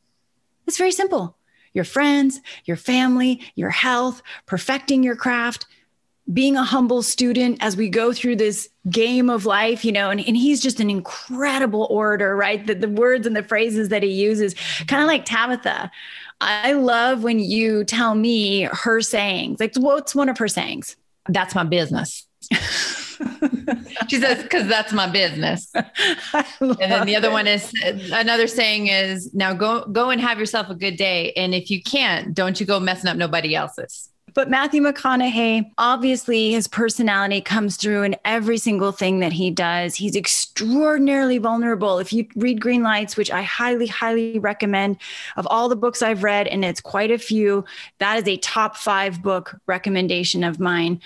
It's 0.67 0.79
very 0.79 0.93
simple 0.93 1.37
your 1.73 1.85
friends, 1.85 2.41
your 2.67 2.77
family, 2.77 3.41
your 3.57 3.71
health, 3.71 4.23
perfecting 4.47 5.03
your 5.03 5.17
craft, 5.17 5.67
being 6.33 6.57
a 6.57 6.65
humble 6.65 7.03
student 7.03 7.59
as 7.61 7.77
we 7.77 7.89
go 7.89 8.13
through 8.13 8.37
this 8.37 8.69
game 8.91 9.29
of 9.29 9.45
life, 9.45 9.85
you 9.85 9.93
know, 9.93 10.11
and, 10.11 10.21
and 10.21 10.37
he's 10.37 10.63
just 10.63 10.81
an 10.81 10.89
incredible 10.89 11.87
orator, 11.91 12.35
right? 12.35 12.67
The, 12.67 12.75
the 12.75 12.89
words 12.89 13.27
and 13.27 13.37
the 13.37 13.43
phrases 13.43 13.91
that 13.91 14.03
he 14.03 14.11
uses, 14.11 14.55
kind 14.87 15.03
of 15.03 15.07
like 15.07 15.25
Tabitha. 15.25 15.91
I 16.41 16.73
love 16.73 17.23
when 17.23 17.39
you 17.39 17.85
tell 17.85 18.15
me 18.15 18.63
her 18.73 19.01
sayings. 19.01 19.61
Like, 19.61 19.75
what's 19.77 20.15
one 20.15 20.29
of 20.29 20.39
her 20.39 20.49
sayings? 20.49 20.97
That's 21.29 21.55
my 21.55 21.65
business. 21.65 22.27
she 24.09 24.19
says, 24.21 24.43
because 24.43 24.67
that's 24.67 24.93
my 24.93 25.09
business. 25.09 25.71
and 25.75 26.79
then 26.79 27.07
the 27.07 27.17
other 27.17 27.29
it. 27.29 27.33
one 27.33 27.47
is 27.47 27.73
another 28.13 28.47
saying 28.47 28.89
is 28.89 29.33
now 29.35 29.55
go 29.55 29.85
go 29.87 30.11
and 30.11 30.21
have 30.21 30.39
yourself 30.39 30.69
a 30.69 30.75
good 30.75 30.97
day. 30.97 31.33
And 31.33 31.55
if 31.55 31.71
you 31.71 31.83
can't, 31.83 32.35
don't 32.35 32.59
you 32.59 32.67
go 32.67 32.81
messing 32.81 33.09
up 33.09 33.17
nobody 33.17 33.55
else's. 33.55 34.11
But 34.35 34.51
Matthew 34.51 34.83
McConaughey, 34.83 35.71
obviously, 35.79 36.51
his 36.51 36.67
personality 36.67 37.41
comes 37.41 37.77
through 37.77 38.03
in 38.03 38.17
every 38.25 38.59
single 38.59 38.91
thing 38.91 39.21
that 39.21 39.33
he 39.33 39.51
does. 39.51 39.95
He's 39.95 40.17
extraordinarily 40.17 41.39
vulnerable. 41.39 42.01
If 42.01 42.13
you 42.13 42.27
read 42.35 42.61
Green 42.61 42.83
Lights, 42.83 43.17
which 43.17 43.31
I 43.31 43.43
highly, 43.43 43.87
highly 43.87 44.41
recommend, 44.41 44.97
of 45.37 45.47
all 45.49 45.69
the 45.69 45.77
books 45.77 46.03
I've 46.03 46.25
read, 46.25 46.49
and 46.49 46.65
it's 46.65 46.81
quite 46.81 47.13
a 47.13 47.19
few, 47.19 47.65
that 47.99 48.19
is 48.19 48.29
a 48.29 48.37
top 48.39 48.77
five 48.77 49.23
book 49.23 49.57
recommendation 49.67 50.43
of 50.43 50.59
mine 50.59 51.01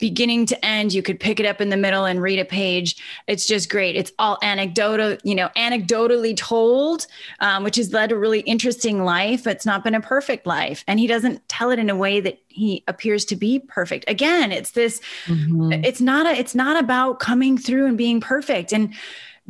beginning 0.00 0.46
to 0.46 0.64
end 0.64 0.92
you 0.92 1.02
could 1.02 1.20
pick 1.20 1.38
it 1.38 1.46
up 1.46 1.60
in 1.60 1.68
the 1.68 1.76
middle 1.76 2.06
and 2.06 2.20
read 2.20 2.38
a 2.38 2.44
page. 2.44 2.96
It's 3.26 3.46
just 3.46 3.70
great. 3.70 3.94
It's 3.94 4.12
all 4.18 4.38
anecdotal 4.42 5.18
you 5.22 5.34
know 5.34 5.50
anecdotally 5.56 6.36
told 6.36 7.06
um, 7.40 7.62
which 7.62 7.76
has 7.76 7.92
led 7.92 8.10
a 8.10 8.18
really 8.18 8.40
interesting 8.40 9.04
life 9.04 9.46
it's 9.46 9.66
not 9.66 9.84
been 9.84 9.94
a 9.94 10.00
perfect 10.00 10.46
life. 10.46 10.82
And 10.88 10.98
he 10.98 11.06
doesn't 11.06 11.46
tell 11.48 11.70
it 11.70 11.78
in 11.78 11.90
a 11.90 11.96
way 11.96 12.20
that 12.20 12.40
he 12.48 12.82
appears 12.88 13.24
to 13.26 13.36
be 13.36 13.60
perfect. 13.60 14.04
Again 14.08 14.50
it's 14.50 14.72
this 14.72 15.00
mm-hmm. 15.26 15.72
it's 15.84 16.00
not 16.00 16.26
a 16.26 16.30
it's 16.30 16.54
not 16.54 16.82
about 16.82 17.20
coming 17.20 17.58
through 17.58 17.86
and 17.86 17.98
being 17.98 18.20
perfect 18.20 18.72
and 18.72 18.94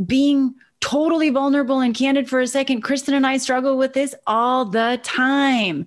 being 0.05 0.55
totally 0.81 1.29
vulnerable 1.29 1.81
and 1.81 1.95
candid 1.95 2.29
for 2.29 2.41
a 2.41 2.47
second. 2.47 2.81
Kristen 2.83 3.15
and 3.15 3.27
i 3.27 3.37
struggle 3.37 3.79
with 3.79 3.93
this 3.93 4.15
all 4.27 4.65
the 4.65 4.99
time 5.03 5.87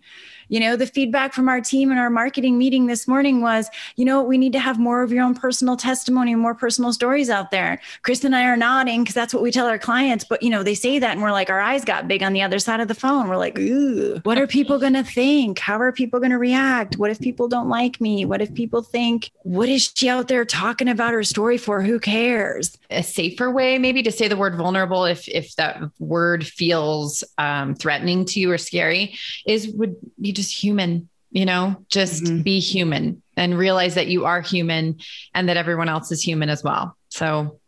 you 0.49 0.59
know, 0.59 0.75
the 0.75 0.85
feedback 0.85 1.33
from 1.33 1.49
our 1.49 1.61
team 1.61 1.91
in 1.91 1.97
our 1.97 2.09
marketing 2.09 2.57
meeting 2.57 2.87
this 2.87 3.07
morning 3.07 3.41
was, 3.41 3.69
you 3.95 4.05
know, 4.05 4.23
we 4.23 4.37
need 4.37 4.53
to 4.53 4.59
have 4.59 4.79
more 4.79 5.03
of 5.03 5.11
your 5.11 5.23
own 5.23 5.35
personal 5.35 5.77
testimony 5.77 6.33
and 6.33 6.41
more 6.41 6.55
personal 6.55 6.93
stories 6.93 7.29
out 7.29 7.51
there. 7.51 7.81
Chris 8.01 8.23
and 8.23 8.35
I 8.35 8.45
are 8.45 8.57
nodding 8.57 9.03
because 9.03 9.15
that's 9.15 9.33
what 9.33 9.43
we 9.43 9.51
tell 9.51 9.67
our 9.67 9.79
clients. 9.79 10.23
But, 10.23 10.43
you 10.43 10.49
know, 10.49 10.63
they 10.63 10.75
say 10.75 10.99
that 10.99 11.11
and 11.11 11.21
we're 11.21 11.31
like, 11.31 11.49
our 11.49 11.59
eyes 11.59 11.85
got 11.85 12.07
big 12.07 12.23
on 12.23 12.33
the 12.33 12.41
other 12.41 12.59
side 12.59 12.79
of 12.79 12.87
the 12.87 12.95
phone. 12.95 13.27
We're 13.27 13.37
like, 13.37 13.57
ooh, 13.59 14.19
what 14.23 14.37
are 14.37 14.47
people 14.47 14.79
going 14.79 14.93
to 14.93 15.03
think? 15.03 15.59
How 15.59 15.79
are 15.79 15.91
people 15.91 16.19
going 16.19 16.31
to 16.31 16.37
react? 16.37 16.97
What 16.97 17.11
if 17.11 17.19
people 17.19 17.47
don't 17.47 17.69
like 17.69 18.01
me? 18.01 18.25
What 18.25 18.41
if 18.41 18.53
people 18.53 18.81
think, 18.81 19.31
what 19.43 19.69
is 19.69 19.91
she 19.95 20.09
out 20.09 20.27
there 20.27 20.45
talking 20.45 20.87
about 20.87 21.13
her 21.13 21.23
story 21.23 21.57
for? 21.57 21.81
Who 21.81 21.99
cares? 21.99 22.77
A 22.89 23.03
safer 23.03 23.51
way, 23.51 23.77
maybe 23.77 24.03
to 24.03 24.11
say 24.11 24.27
the 24.27 24.37
word 24.37 24.55
vulnerable, 24.55 25.05
if 25.05 25.27
if 25.27 25.55
that 25.55 25.81
word 25.99 26.45
feels 26.45 27.23
um, 27.37 27.75
threatening 27.75 28.25
to 28.25 28.39
you 28.39 28.51
or 28.51 28.57
scary, 28.57 29.15
is 29.47 29.67
would 29.69 29.95
you 30.19 30.32
just 30.33 30.43
just 30.43 30.63
human, 30.63 31.09
you 31.31 31.45
know, 31.45 31.83
just 31.89 32.23
mm-hmm. 32.23 32.41
be 32.41 32.59
human 32.59 33.21
and 33.35 33.57
realize 33.57 33.95
that 33.95 34.07
you 34.07 34.25
are 34.25 34.41
human 34.41 34.99
and 35.33 35.49
that 35.49 35.57
everyone 35.57 35.89
else 35.89 36.11
is 36.11 36.21
human 36.21 36.49
as 36.49 36.63
well. 36.63 36.95
So, 37.09 37.59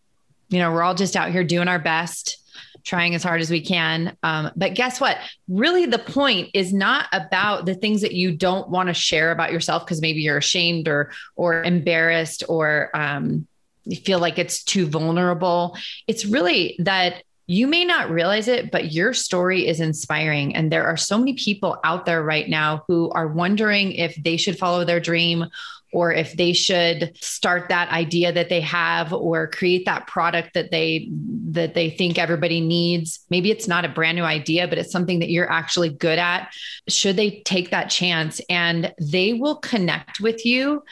you 0.50 0.60
know, 0.60 0.72
we're 0.72 0.84
all 0.84 0.94
just 0.94 1.16
out 1.16 1.32
here 1.32 1.44
doing 1.44 1.68
our 1.68 1.80
best, 1.80 2.38
trying 2.84 3.16
as 3.16 3.24
hard 3.24 3.42
as 3.42 3.50
we 3.50 3.62
can. 3.62 4.16
Um, 4.22 4.52
but 4.56 4.76
guess 4.76 5.02
what? 5.02 5.18
Really, 5.48 5.86
the 5.86 6.00
point 6.00 6.50
is 6.54 6.74
not 6.74 7.08
about 7.14 7.66
the 7.66 7.76
things 7.76 8.02
that 8.02 8.14
you 8.14 8.36
don't 8.36 8.70
want 8.70 8.88
to 8.90 8.94
share 8.94 9.32
about 9.32 9.52
yourself 9.52 9.86
because 9.86 10.02
maybe 10.02 10.22
you're 10.22 10.38
ashamed 10.38 10.88
or 10.88 11.12
or 11.36 11.64
embarrassed 11.64 12.44
or 12.48 12.92
um, 12.94 13.48
you 13.86 13.96
feel 13.98 14.20
like 14.20 14.38
it's 14.38 14.64
too 14.64 14.86
vulnerable. 14.86 15.78
It's 16.08 16.26
really 16.26 16.76
that 16.80 17.24
you 17.48 17.68
may 17.68 17.86
not 17.86 18.10
realize 18.10 18.48
it, 18.48 18.72
but 18.72 18.92
your 18.92 19.14
story 19.14 19.68
is 19.68 19.80
inspiring. 19.80 20.56
And 20.56 20.72
there 20.72 20.86
are 20.86 20.98
so 20.98 21.18
many 21.18 21.34
people 21.34 21.78
out 21.84 22.06
there 22.06 22.24
right 22.24 22.50
now 22.50 22.84
who 22.88 23.12
are 23.12 23.28
wondering 23.28 23.92
if 23.92 24.16
they 24.16 24.38
should 24.38 24.58
follow 24.58 24.84
their 24.84 25.00
dream 25.00 25.46
or 25.94 26.12
if 26.12 26.36
they 26.36 26.52
should 26.52 27.16
start 27.24 27.70
that 27.70 27.90
idea 27.90 28.34
that 28.34 28.50
they 28.50 28.60
have 28.60 29.14
or 29.14 29.48
create 29.48 29.86
that 29.86 30.08
product 30.08 30.54
that 30.54 30.70
they 30.70 31.10
that 31.52 31.74
they 31.74 31.90
think 31.90 32.18
everybody 32.18 32.60
needs. 32.60 33.24
Maybe 33.30 33.50
it's 33.50 33.68
not 33.68 33.86
a 33.86 33.90
brand 33.90 34.18
new 34.18 34.24
idea 34.24 34.68
but 34.68 34.78
it's 34.78 34.92
something 34.92 35.20
that 35.20 35.30
you're 35.30 35.50
actually 35.50 35.90
good 35.90 36.20
at. 36.20 36.52
Should 36.90 37.16
they 37.16 37.42
take 37.46 37.70
that 37.70 37.90
chance? 37.90 38.42
And 38.50 38.94
they 39.00 39.34
will 39.34 39.56
connect 39.56 40.20
with 40.20 40.46
you 40.46 40.84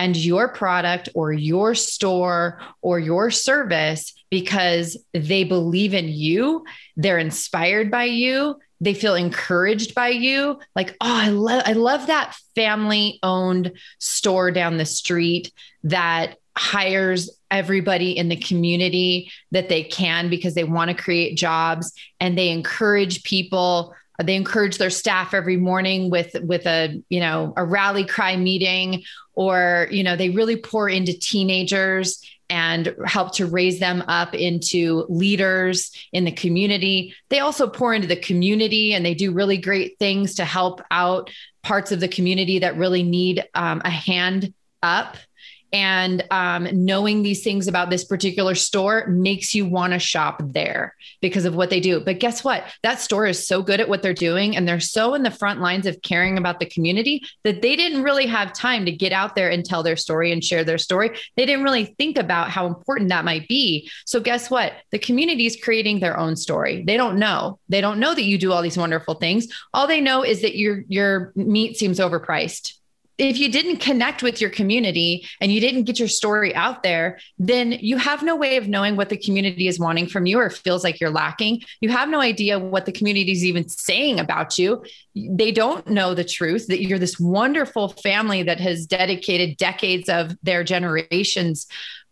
and 0.00 0.16
your 0.16 0.48
product 0.48 1.10
or 1.14 1.30
your 1.30 1.74
store 1.74 2.58
or 2.80 2.98
your 2.98 3.30
service 3.30 4.14
because 4.30 4.96
they 5.12 5.44
believe 5.44 5.92
in 5.92 6.08
you, 6.08 6.64
they're 6.96 7.18
inspired 7.18 7.90
by 7.90 8.04
you, 8.04 8.58
they 8.80 8.94
feel 8.94 9.14
encouraged 9.14 9.94
by 9.94 10.08
you. 10.08 10.58
Like, 10.74 10.92
oh, 11.02 11.20
I 11.20 11.28
love 11.28 11.62
I 11.66 11.74
love 11.74 12.06
that 12.06 12.34
family 12.54 13.18
owned 13.22 13.72
store 13.98 14.50
down 14.50 14.78
the 14.78 14.86
street 14.86 15.52
that 15.84 16.36
hires 16.56 17.28
everybody 17.50 18.16
in 18.16 18.30
the 18.30 18.36
community 18.36 19.30
that 19.50 19.68
they 19.68 19.82
can 19.82 20.30
because 20.30 20.54
they 20.54 20.64
want 20.64 20.90
to 20.90 20.96
create 21.02 21.36
jobs 21.36 21.92
and 22.20 22.38
they 22.38 22.48
encourage 22.48 23.22
people 23.22 23.94
they 24.22 24.36
encourage 24.36 24.78
their 24.78 24.90
staff 24.90 25.34
every 25.34 25.56
morning 25.56 26.10
with 26.10 26.34
with 26.42 26.66
a 26.66 27.02
you 27.08 27.20
know 27.20 27.52
a 27.56 27.64
rally 27.64 28.04
cry 28.04 28.36
meeting 28.36 29.02
or 29.34 29.88
you 29.90 30.02
know 30.02 30.16
they 30.16 30.30
really 30.30 30.56
pour 30.56 30.88
into 30.88 31.18
teenagers 31.18 32.22
and 32.50 32.94
help 33.06 33.32
to 33.32 33.46
raise 33.46 33.78
them 33.78 34.02
up 34.08 34.34
into 34.34 35.06
leaders 35.08 35.92
in 36.12 36.24
the 36.24 36.32
community. 36.32 37.14
They 37.28 37.38
also 37.38 37.68
pour 37.68 37.94
into 37.94 38.08
the 38.08 38.16
community 38.16 38.92
and 38.92 39.06
they 39.06 39.14
do 39.14 39.32
really 39.32 39.56
great 39.56 39.98
things 40.00 40.34
to 40.34 40.44
help 40.44 40.82
out 40.90 41.30
parts 41.62 41.92
of 41.92 42.00
the 42.00 42.08
community 42.08 42.58
that 42.58 42.76
really 42.76 43.04
need 43.04 43.44
um, 43.54 43.80
a 43.84 43.90
hand 43.90 44.52
up 44.82 45.16
and 45.72 46.24
um, 46.30 46.68
knowing 46.72 47.22
these 47.22 47.42
things 47.42 47.68
about 47.68 47.90
this 47.90 48.04
particular 48.04 48.54
store 48.54 49.06
makes 49.06 49.54
you 49.54 49.66
want 49.66 49.92
to 49.92 49.98
shop 49.98 50.42
there 50.44 50.96
because 51.20 51.44
of 51.44 51.54
what 51.54 51.70
they 51.70 51.80
do. 51.80 52.00
But 52.00 52.18
guess 52.18 52.42
what? 52.42 52.64
That 52.82 53.00
store 53.00 53.26
is 53.26 53.46
so 53.46 53.62
good 53.62 53.80
at 53.80 53.88
what 53.88 54.02
they're 54.02 54.14
doing 54.14 54.56
and 54.56 54.66
they're 54.66 54.80
so 54.80 55.14
in 55.14 55.22
the 55.22 55.30
front 55.30 55.60
lines 55.60 55.86
of 55.86 56.02
caring 56.02 56.38
about 56.38 56.60
the 56.60 56.66
community 56.66 57.22
that 57.44 57.62
they 57.62 57.76
didn't 57.76 58.02
really 58.02 58.26
have 58.26 58.52
time 58.52 58.84
to 58.86 58.92
get 58.92 59.12
out 59.12 59.34
there 59.34 59.50
and 59.50 59.64
tell 59.64 59.82
their 59.82 59.96
story 59.96 60.32
and 60.32 60.42
share 60.42 60.64
their 60.64 60.78
story. 60.78 61.10
They 61.36 61.46
didn't 61.46 61.64
really 61.64 61.94
think 61.98 62.18
about 62.18 62.50
how 62.50 62.66
important 62.66 63.10
that 63.10 63.24
might 63.24 63.48
be. 63.48 63.90
So, 64.06 64.20
guess 64.20 64.50
what? 64.50 64.72
The 64.90 64.98
community 64.98 65.46
is 65.46 65.58
creating 65.62 66.00
their 66.00 66.18
own 66.18 66.36
story. 66.36 66.84
They 66.84 66.96
don't 66.96 67.18
know. 67.18 67.58
They 67.68 67.80
don't 67.80 68.00
know 68.00 68.14
that 68.14 68.24
you 68.24 68.38
do 68.38 68.52
all 68.52 68.62
these 68.62 68.78
wonderful 68.78 69.14
things. 69.14 69.48
All 69.72 69.86
they 69.86 70.00
know 70.00 70.24
is 70.24 70.42
that 70.42 70.56
your 70.56 70.84
your 70.88 71.32
meat 71.36 71.76
seems 71.76 71.98
overpriced 71.98 72.79
if 73.20 73.38
you 73.38 73.50
didn't 73.50 73.76
connect 73.76 74.22
with 74.22 74.40
your 74.40 74.48
community 74.48 75.28
and 75.40 75.52
you 75.52 75.60
didn't 75.60 75.84
get 75.84 75.98
your 75.98 76.08
story 76.08 76.54
out 76.54 76.82
there, 76.82 77.20
then 77.38 77.72
you 77.72 77.98
have 77.98 78.22
no 78.22 78.34
way 78.34 78.56
of 78.56 78.66
knowing 78.66 78.96
what 78.96 79.10
the 79.10 79.16
community 79.16 79.68
is 79.68 79.78
wanting 79.78 80.06
from 80.06 80.24
you 80.24 80.38
or 80.38 80.48
feels 80.48 80.82
like 80.82 81.00
you're 81.00 81.10
lacking. 81.10 81.60
You 81.82 81.90
have 81.90 82.08
no 82.08 82.20
idea 82.20 82.58
what 82.58 82.86
the 82.86 82.92
community 82.92 83.30
is 83.30 83.44
even 83.44 83.68
saying 83.68 84.18
about 84.18 84.58
you. 84.58 84.82
They 85.14 85.52
don't 85.52 85.86
know 85.86 86.14
the 86.14 86.24
truth 86.24 86.66
that 86.68 86.82
you're 86.82 86.98
this 86.98 87.20
wonderful 87.20 87.90
family 87.90 88.42
that 88.44 88.58
has 88.60 88.86
dedicated 88.86 89.58
decades 89.58 90.08
of 90.08 90.34
their 90.42 90.64
generations 90.64 91.66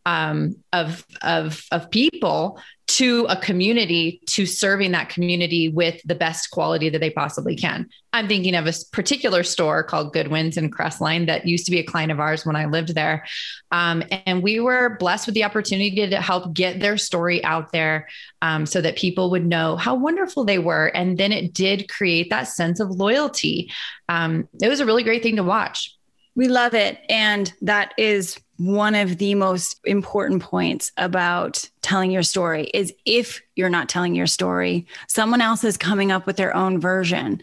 um, 0.05 0.57
of, 0.73 1.07
of, 1.23 1.65
of 1.73 1.91
people 1.91 2.61
to 2.89 3.27
a 3.29 3.37
community 3.37 4.21
to 4.27 4.47
serving 4.47 4.93
that 4.93 5.11
community 5.11 5.69
with 5.69 6.01
the 6.07 6.15
best 6.15 6.51
quality 6.51 6.89
that 6.89 7.01
they 7.01 7.11
possibly 7.11 7.55
can. 7.55 7.87
I'm 8.15 8.27
thinking 8.27 8.55
of 8.55 8.67
a 8.67 8.73
particular 8.93 9.43
store 9.43 9.83
called 9.83 10.15
Goodwin's 10.15 10.57
in 10.57 10.71
Crestline 10.71 11.27
that 11.27 11.47
used 11.47 11.67
to 11.67 11.71
be 11.71 11.79
a 11.79 11.85
client 11.85 12.11
of 12.11 12.19
ours 12.19 12.47
when 12.47 12.57
I 12.57 12.65
lived 12.65 12.95
there. 12.95 13.27
Um, 13.71 14.03
and 14.11 14.43
we 14.43 14.59
were 14.59 14.97
blessed 14.99 15.27
with 15.27 15.35
the 15.35 15.45
opportunity 15.45 16.09
to 16.09 16.21
help 16.21 16.55
get 16.55 16.81
their 16.81 16.97
story 16.97 17.45
out 17.45 17.73
there 17.73 18.09
um, 18.41 18.65
so 18.65 18.81
that 18.81 18.97
people 18.97 19.31
would 19.31 19.45
know 19.45 19.77
how 19.77 19.95
wonderful 19.95 20.47
they 20.47 20.59
were. 20.59 20.87
And 20.87 21.19
then 21.19 21.31
it 21.31 21.53
did 21.53 21.91
create 21.91 22.31
that 22.31 22.49
sense 22.49 22.81
of 22.81 22.91
loyalty. 22.91 23.71
Um, 24.09 24.49
it 24.63 24.69
was 24.69 24.81
a 24.81 24.87
really 24.87 25.03
great 25.03 25.23
thing 25.23 25.37
to 25.37 25.45
watch. 25.45 25.95
We 26.35 26.49
love 26.49 26.73
it. 26.73 26.99
And 27.11 27.53
that 27.61 27.93
is 27.99 28.41
one 28.59 28.97
of 28.97 29.19
the 29.19 29.35
most 29.35 29.81
important 29.85 30.43
points 30.43 30.93
about 30.97 31.69
telling 31.81 32.11
your 32.11 32.25
story 32.25 32.65
is 32.75 32.93
if 33.07 33.41
you're 33.55 33.71
not 33.71 33.89
telling 33.89 34.15
your 34.15 34.27
story, 34.27 34.87
someone 35.07 35.41
else 35.41 35.65
is 35.65 35.77
coming 35.77 36.13
up 36.13 36.27
with 36.27 36.37
their 36.37 36.55
own 36.55 36.81
version. 36.81 37.41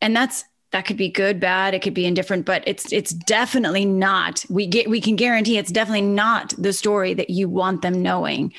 And 0.00 0.16
that's 0.16 0.44
that 0.70 0.86
could 0.86 0.96
be 0.96 1.08
good, 1.08 1.38
bad, 1.38 1.72
it 1.72 1.82
could 1.82 1.94
be 1.94 2.06
indifferent, 2.06 2.46
but 2.46 2.64
it's 2.66 2.92
it's 2.92 3.12
definitely 3.12 3.84
not. 3.84 4.44
We 4.48 4.66
get 4.66 4.88
we 4.88 5.00
can 5.00 5.16
guarantee 5.16 5.58
it's 5.58 5.70
definitely 5.70 6.02
not 6.02 6.54
the 6.56 6.72
story 6.72 7.14
that 7.14 7.30
you 7.30 7.48
want 7.48 7.82
them 7.82 8.02
knowing. 8.02 8.52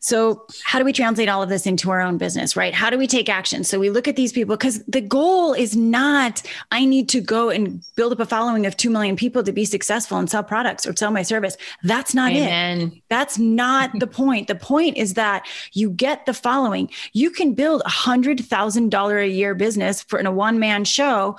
So, 0.00 0.46
how 0.64 0.78
do 0.78 0.84
we 0.84 0.92
translate 0.92 1.28
all 1.28 1.42
of 1.42 1.48
this 1.48 1.66
into 1.66 1.90
our 1.90 2.00
own 2.00 2.18
business, 2.18 2.56
right? 2.56 2.74
How 2.74 2.90
do 2.90 2.98
we 2.98 3.06
take 3.06 3.28
action? 3.28 3.64
So, 3.64 3.78
we 3.78 3.90
look 3.90 4.06
at 4.08 4.16
these 4.16 4.32
people 4.32 4.56
because 4.56 4.82
the 4.84 5.00
goal 5.00 5.52
is 5.52 5.76
not, 5.76 6.42
I 6.70 6.84
need 6.84 7.08
to 7.10 7.20
go 7.20 7.50
and 7.50 7.82
build 7.96 8.12
up 8.12 8.20
a 8.20 8.26
following 8.26 8.66
of 8.66 8.76
2 8.76 8.90
million 8.90 9.16
people 9.16 9.42
to 9.42 9.52
be 9.52 9.64
successful 9.64 10.18
and 10.18 10.30
sell 10.30 10.44
products 10.44 10.86
or 10.86 10.94
sell 10.96 11.10
my 11.10 11.22
service. 11.22 11.56
That's 11.82 12.14
not 12.14 12.32
Amen. 12.32 12.80
it. 12.80 13.02
That's 13.08 13.38
not 13.38 13.90
the 13.98 14.06
point. 14.06 14.48
The 14.48 14.54
point 14.54 14.96
is 14.96 15.14
that 15.14 15.46
you 15.72 15.90
get 15.90 16.26
the 16.26 16.34
following. 16.34 16.90
You 17.12 17.30
can 17.30 17.54
build 17.54 17.82
a 17.84 17.90
$100,000 17.90 19.22
a 19.22 19.28
year 19.28 19.54
business 19.54 20.02
for 20.02 20.18
in 20.18 20.26
a 20.26 20.32
one 20.32 20.58
man 20.58 20.84
show 20.84 21.36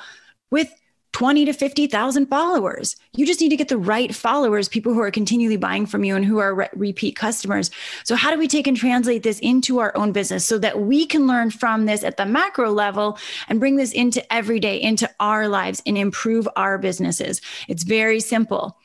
with 0.52 0.72
20 1.14 1.46
to 1.46 1.54
50,000 1.54 2.28
followers. 2.28 2.96
You 3.16 3.26
just 3.26 3.42
need 3.42 3.50
to 3.50 3.56
get 3.56 3.70
the 3.70 3.78
right 3.78 4.14
followers, 4.14 4.70
people 4.70 4.94
who 4.94 5.02
are 5.02 5.12
continually 5.12 5.58
buying 5.58 5.86
from 5.86 6.04
you 6.04 6.16
and 6.16 6.24
who 6.24 6.38
are 6.38 6.54
re- 6.54 6.70
repeat 6.74 7.16
customers. 7.16 7.72
So, 8.04 8.16
how 8.16 8.32
do 8.32 8.38
we 8.38 8.48
take 8.48 8.68
and 8.68 8.78
translate 8.78 9.24
this 9.24 9.40
into 9.40 9.80
our 9.80 9.96
own 9.98 10.12
business 10.12 10.46
so 10.46 10.58
that 10.60 10.82
we 10.82 11.06
can 11.06 11.26
learn 11.26 11.50
from 11.50 11.86
this 11.86 12.04
at 12.04 12.18
the 12.18 12.26
macro 12.26 12.72
level 12.72 13.18
and 13.48 13.60
bring 13.60 13.78
this 13.78 13.94
into 13.94 14.22
every 14.32 14.60
day, 14.60 14.80
into 14.82 15.10
our 15.20 15.48
lives 15.48 15.82
and 15.86 15.98
improve 15.98 16.48
our 16.56 16.78
businesses? 16.78 17.42
It's 17.68 17.84
very 17.84 18.20
simple 18.20 18.78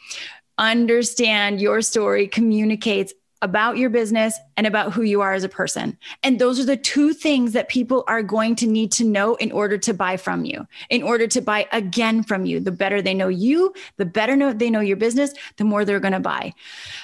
understand 0.59 1.61
your 1.61 1.81
story 1.81 2.29
communicates 2.29 3.13
about 3.43 3.77
your 3.77 3.91
business 3.91 4.39
and 4.57 4.67
about 4.67 4.93
who 4.93 5.03
you 5.03 5.21
are 5.21 5.35
as 5.35 5.45
a 5.45 5.49
person. 5.49 5.99
And 6.23 6.39
those 6.39 6.59
are 6.59 6.65
the 6.65 6.77
two 6.77 7.13
things 7.13 7.53
that 7.53 7.69
people 7.69 8.05
are 8.07 8.23
going 8.23 8.57
to 8.57 8.67
need 8.67 8.93
to 8.93 9.05
know 9.05 9.35
in 9.35 9.53
order 9.53 9.77
to 9.79 9.93
buy 9.93 10.17
from 10.17 10.45
you, 10.45 10.67
in 10.89 11.03
order 11.03 11.27
to 11.27 11.41
buy 11.41 11.69
again 11.73 12.23
from 12.23 12.47
you. 12.47 12.61
The 12.61 12.73
better 12.73 13.03
they 13.03 13.15
know 13.15 13.29
you, 13.29 13.75
the 13.97 14.07
better 14.07 14.37
know 14.37 14.53
they 14.53 14.71
know 14.71 14.81
your 14.81 14.97
business, 14.97 15.35
the 15.57 15.65
more 15.65 15.85
they're 15.85 16.01
going 16.01 16.13
to 16.13 16.21
buy. 16.21 16.55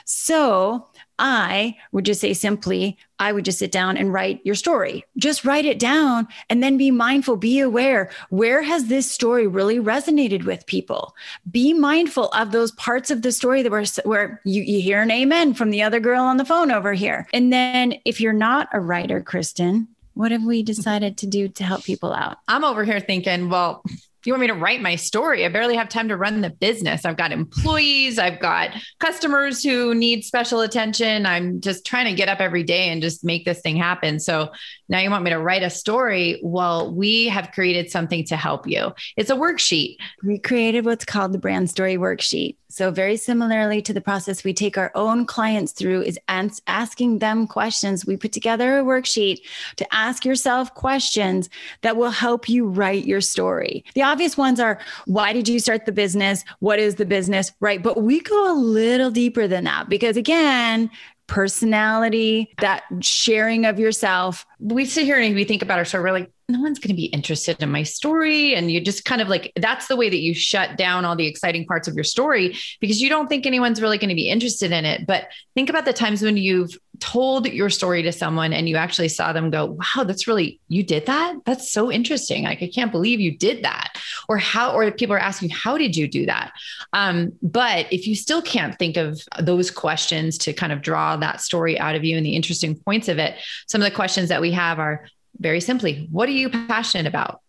So, 0.05 0.87
I 1.19 1.77
would 1.93 2.05
just 2.05 2.21
say 2.21 2.33
simply, 2.33 2.97
I 3.19 3.33
would 3.33 3.45
just 3.45 3.59
sit 3.59 3.73
down 3.73 3.97
and 3.97 4.13
write 4.13 4.41
your 4.45 4.55
story. 4.55 5.05
Just 5.17 5.45
write 5.45 5.65
it 5.65 5.79
down 5.79 6.29
and 6.49 6.63
then 6.63 6.77
be 6.77 6.91
mindful, 6.91 7.37
be 7.37 7.59
aware. 7.59 8.11
Where 8.31 8.63
has 8.63 8.87
this 8.87 9.11
story 9.11 9.47
really 9.47 9.79
resonated 9.79 10.45
with 10.45 10.67
people? 10.67 11.15
Be 11.51 11.73
mindful 11.73 12.29
of 12.29 12.53
those 12.53 12.73
parts 12.73 13.11
of 13.11 13.23
the 13.23 13.33
story 13.33 13.63
that 13.63 13.73
were 13.73 13.85
where 14.05 14.41
you, 14.45 14.63
you 14.63 14.81
hear 14.81 15.03
an 15.03 15.11
amen 15.11 15.55
from 15.55 15.71
the 15.71 15.83
other 15.83 16.01
girl 16.01 16.23
on 16.23 16.37
the 16.37 16.45
phone 16.45 16.71
over 16.71 16.93
here. 16.93 17.27
And 17.33 17.53
then 17.53 17.95
if 18.05 18.21
you're 18.21 18.33
not 18.33 18.69
a 18.73 18.81
writer, 18.81 19.21
Kristen, 19.21 19.89
what 20.15 20.33
have 20.33 20.45
we 20.45 20.63
decided 20.63 21.17
to 21.19 21.27
do 21.27 21.49
to 21.49 21.65
help 21.65 21.85
people 21.85 22.13
out? 22.13 22.39
I'm 22.49 22.65
over 22.65 22.85
here 22.85 23.01
thinking, 23.01 23.49
well, 23.49 23.85
you 24.29 24.35
want 24.35 24.43
me 24.43 24.47
to 24.49 24.55
write 24.55 24.83
my 24.83 24.95
story? 24.95 25.47
I 25.47 25.49
barely 25.49 25.75
have 25.75 25.89
time 25.89 26.09
to 26.09 26.17
run 26.19 26.43
the 26.43 26.51
business. 26.51 27.07
I've 27.07 27.17
got 27.17 27.33
employees, 27.33 28.19
I've 28.19 28.41
got 28.41 28.73
customers 28.99 29.63
who 29.63 29.95
need 29.95 30.23
special 30.23 30.61
attention. 30.61 31.25
I'm 31.25 31.63
just 31.63 31.87
trying 31.87 32.05
to 32.05 32.13
get 32.13 32.29
up 32.29 32.39
every 32.39 32.63
day 32.63 32.91
and 32.91 33.01
just 33.01 33.25
make 33.25 33.47
this 33.47 33.63
thing 33.63 33.77
happen. 33.77 34.21
So 34.21 34.51
now 34.91 34.99
you 34.99 35.11
want 35.11 35.25
me 35.25 35.31
to 35.31 35.39
write 35.39 35.63
a 35.63 35.71
story? 35.71 36.41
Well, 36.43 36.95
we 36.95 37.29
have 37.29 37.53
created 37.53 37.91
something 37.91 38.23
to 38.27 38.37
help 38.37 38.67
you. 38.67 38.93
It's 39.17 39.31
a 39.31 39.35
worksheet. 39.35 39.97
We 40.23 40.39
created 40.39 40.85
what's 40.85 41.07
called 41.07 41.33
the 41.33 41.39
brand 41.39 41.71
story 41.71 41.97
worksheet. 41.97 42.57
So, 42.71 42.91
very 42.91 43.17
similarly 43.17 43.81
to 43.83 43.95
the 43.95 44.01
process 44.01 44.45
we 44.45 44.53
take 44.53 44.77
our 44.77 44.93
own 44.95 45.25
clients 45.25 45.73
through, 45.73 46.03
is 46.03 46.19
ans- 46.29 46.61
asking 46.67 47.19
them 47.19 47.47
questions. 47.47 48.05
We 48.05 48.17
put 48.17 48.33
together 48.33 48.79
a 48.79 48.85
worksheet 48.85 49.41
to 49.77 49.95
ask 49.95 50.25
yourself 50.25 50.75
questions 50.75 51.49
that 51.81 51.97
will 51.97 52.11
help 52.11 52.49
you 52.49 52.67
write 52.69 53.07
your 53.07 53.23
story. 53.23 53.85
The 53.95 54.03
obvious 54.03 54.37
ones 54.37 54.61
are 54.61 54.79
why 55.07 55.33
did 55.33 55.49
you 55.49 55.61
start 55.61 55.87
the 55.87 55.93
business? 55.93 56.45
What 56.61 56.79
is 56.79 56.97
the 56.97 57.07
business? 57.07 57.53
Right. 57.61 57.83
But 57.83 58.03
we 58.03 58.21
go 58.21 58.53
a 58.53 58.55
little 58.55 59.11
deeper 59.11 59.49
than 59.49 59.65
that 59.65 59.89
because, 59.89 60.19
again, 60.19 60.91
personality, 61.27 62.55
that 62.61 62.85
sharing 63.01 63.65
of 63.65 63.79
yourself. 63.79 64.45
We 64.59 64.85
sit 64.85 65.05
here 65.05 65.19
and 65.19 65.35
we 65.35 65.45
think 65.45 65.63
about 65.63 65.79
our 65.79 65.85
story. 65.85 66.05
We're 66.05 66.13
like, 66.13 66.33
no 66.51 66.61
one's 66.61 66.79
going 66.79 66.89
to 66.89 66.95
be 66.95 67.07
interested 67.07 67.63
in 67.63 67.71
my 67.71 67.83
story. 67.83 68.55
And 68.55 68.71
you 68.71 68.81
just 68.81 69.05
kind 69.05 69.21
of 69.21 69.29
like, 69.29 69.53
that's 69.57 69.87
the 69.87 69.97
way 69.97 70.09
that 70.09 70.21
you 70.21 70.33
shut 70.35 70.79
down 70.79 71.05
all 71.05 71.15
the 71.15 71.27
exciting 71.27 71.67
parts 71.67 71.89
of 71.89 71.95
your 71.95 72.05
story 72.05 72.57
because 72.81 73.03
you 73.03 73.11
don't 73.11 73.29
think 73.29 73.45
anyone's 73.45 73.83
really 73.83 73.99
going 73.99 74.09
to 74.09 74.15
be 74.15 74.31
interested 74.31 74.73
in 74.73 74.87
it. 74.87 75.07
But 75.07 75.29
think 75.55 75.69
about 75.69 75.85
the 75.85 75.93
times 75.93 76.23
when 76.23 76.39
you've 76.39 76.79
told 77.01 77.47
your 77.47 77.69
story 77.69 78.03
to 78.03 78.13
someone 78.13 78.55
and 78.55 78.67
you 78.67 78.77
actually 78.77 79.11
saw 79.11 79.35
them 79.35 79.51
go, 79.51 79.67
wow, 79.67 80.05
that's 80.05 80.27
really, 80.27 80.59
you 80.69 80.83
did 80.83 81.05
that? 81.05 81.37
That's 81.45 81.71
so 81.71 81.93
interesting. 81.93 82.45
Like, 82.45 82.63
I 82.63 82.71
can't 82.75 82.91
believe 82.91 83.21
you 83.21 83.37
did 83.37 83.65
that. 83.65 84.01
Or 84.27 84.39
how, 84.39 84.73
or 84.73 84.91
people 84.91 85.15
are 85.15 85.21
asking, 85.21 85.51
how 85.51 85.77
did 85.77 85.97
you 85.97 86.09
do 86.09 86.25
that? 86.27 86.53
Um, 86.95 87.33
but 87.43 87.93
if 87.93 88.07
you 88.07 88.17
still 88.17 88.41
can't 88.41 88.77
think 88.79 88.97
of 88.97 89.21
those 89.39 89.71
questions 89.71 90.39
to 90.39 90.55
kind 90.55 90.73
of 90.73 90.81
draw 90.81 91.19
that 91.19 91.43
story 91.43 91.79
out 91.79 91.95
of 91.95 92.05
you 92.05 92.17
and 92.17 92.25
the 92.25 92.37
interesting 92.37 92.75
points 92.75 93.09
of 93.09 93.19
it, 93.19 93.37
some 93.67 93.83
of 93.83 93.85
the 93.85 93.95
questions 93.95 94.31
that 94.31 94.41
we 94.41 94.53
have 94.53 94.79
are, 94.79 95.05
very 95.39 95.61
simply, 95.61 96.09
what 96.11 96.29
are 96.29 96.33
you 96.33 96.51
passionate 96.51 97.07
about? 97.07 97.41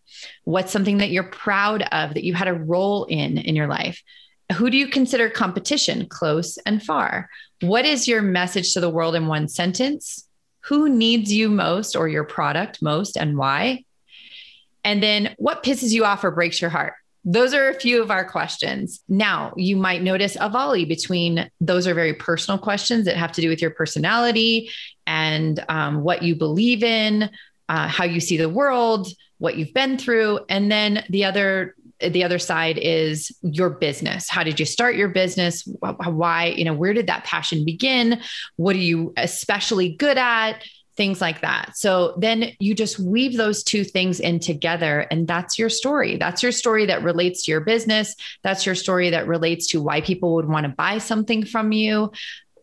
What's 0.43 0.71
something 0.71 0.97
that 0.97 1.09
you're 1.09 1.23
proud 1.23 1.83
of 1.91 2.13
that 2.13 2.23
you 2.23 2.33
had 2.33 2.47
a 2.47 2.53
role 2.53 3.05
in 3.05 3.37
in 3.37 3.55
your 3.55 3.67
life? 3.67 4.01
Who 4.55 4.69
do 4.69 4.77
you 4.77 4.87
consider 4.87 5.29
competition, 5.29 6.07
close 6.07 6.57
and 6.65 6.81
far? 6.81 7.29
What 7.61 7.85
is 7.85 8.07
your 8.07 8.21
message 8.21 8.73
to 8.73 8.79
the 8.79 8.89
world 8.89 9.15
in 9.15 9.27
one 9.27 9.47
sentence? 9.47 10.27
Who 10.61 10.89
needs 10.89 11.31
you 11.31 11.49
most 11.49 11.95
or 11.95 12.07
your 12.07 12.23
product 12.23 12.81
most 12.81 13.15
and 13.15 13.37
why? 13.37 13.85
And 14.83 15.03
then 15.03 15.35
what 15.37 15.63
pisses 15.63 15.91
you 15.91 16.05
off 16.05 16.23
or 16.23 16.31
breaks 16.31 16.61
your 16.61 16.69
heart? 16.69 16.93
Those 17.25 17.53
are 17.53 17.69
a 17.69 17.79
few 17.79 18.01
of 18.01 18.11
our 18.11 18.23
questions. 18.23 19.03
Now, 19.07 19.53
you 19.55 19.75
might 19.75 20.01
notice 20.01 20.37
a 20.39 20.49
volley 20.49 20.85
between 20.85 21.49
those 21.59 21.85
are 21.85 21.93
very 21.93 22.13
personal 22.13 22.57
questions 22.57 23.05
that 23.05 23.17
have 23.17 23.33
to 23.33 23.41
do 23.41 23.49
with 23.49 23.61
your 23.61 23.71
personality 23.71 24.71
and 25.05 25.63
um, 25.69 26.01
what 26.01 26.23
you 26.23 26.35
believe 26.35 26.81
in, 26.81 27.29
uh, 27.69 27.87
how 27.87 28.03
you 28.03 28.19
see 28.19 28.35
the 28.35 28.49
world, 28.49 29.07
what 29.37 29.55
you've 29.55 29.73
been 29.73 29.97
through, 29.97 30.39
and 30.49 30.69
then 30.71 31.05
the 31.09 31.23
other 31.23 31.75
the 32.01 32.23
other 32.23 32.39
side 32.39 32.77
is 32.77 33.29
your 33.41 33.69
business. 33.69 34.29
How 34.29 34.43
did 34.43 34.57
you 34.57 34.65
start 34.65 34.95
your 34.95 35.09
business? 35.09 35.67
Why, 35.81 36.45
you 36.45 36.63
know, 36.63 36.73
where 36.73 36.93
did 36.93 37.07
that 37.07 37.25
passion 37.25 37.65
begin? 37.65 38.21
What 38.55 38.77
are 38.77 38.79
you 38.79 39.13
especially 39.17 39.89
good 39.89 40.17
at? 40.17 40.63
Things 40.95 41.19
like 41.19 41.41
that. 41.41 41.77
So 41.77 42.15
then 42.17 42.51
you 42.59 42.73
just 42.73 42.99
weave 42.99 43.35
those 43.35 43.63
two 43.63 43.83
things 43.83 44.21
in 44.21 44.39
together, 44.39 45.07
and 45.11 45.27
that's 45.27 45.59
your 45.59 45.69
story. 45.69 46.17
That's 46.17 46.41
your 46.41 46.53
story 46.53 46.85
that 46.85 47.03
relates 47.03 47.45
to 47.45 47.51
your 47.51 47.61
business. 47.61 48.15
That's 48.43 48.65
your 48.65 48.75
story 48.75 49.09
that 49.09 49.27
relates 49.27 49.67
to 49.67 49.81
why 49.81 49.99
people 50.01 50.35
would 50.35 50.47
want 50.47 50.65
to 50.65 50.69
buy 50.69 50.99
something 50.99 51.45
from 51.45 51.73
you 51.73 52.13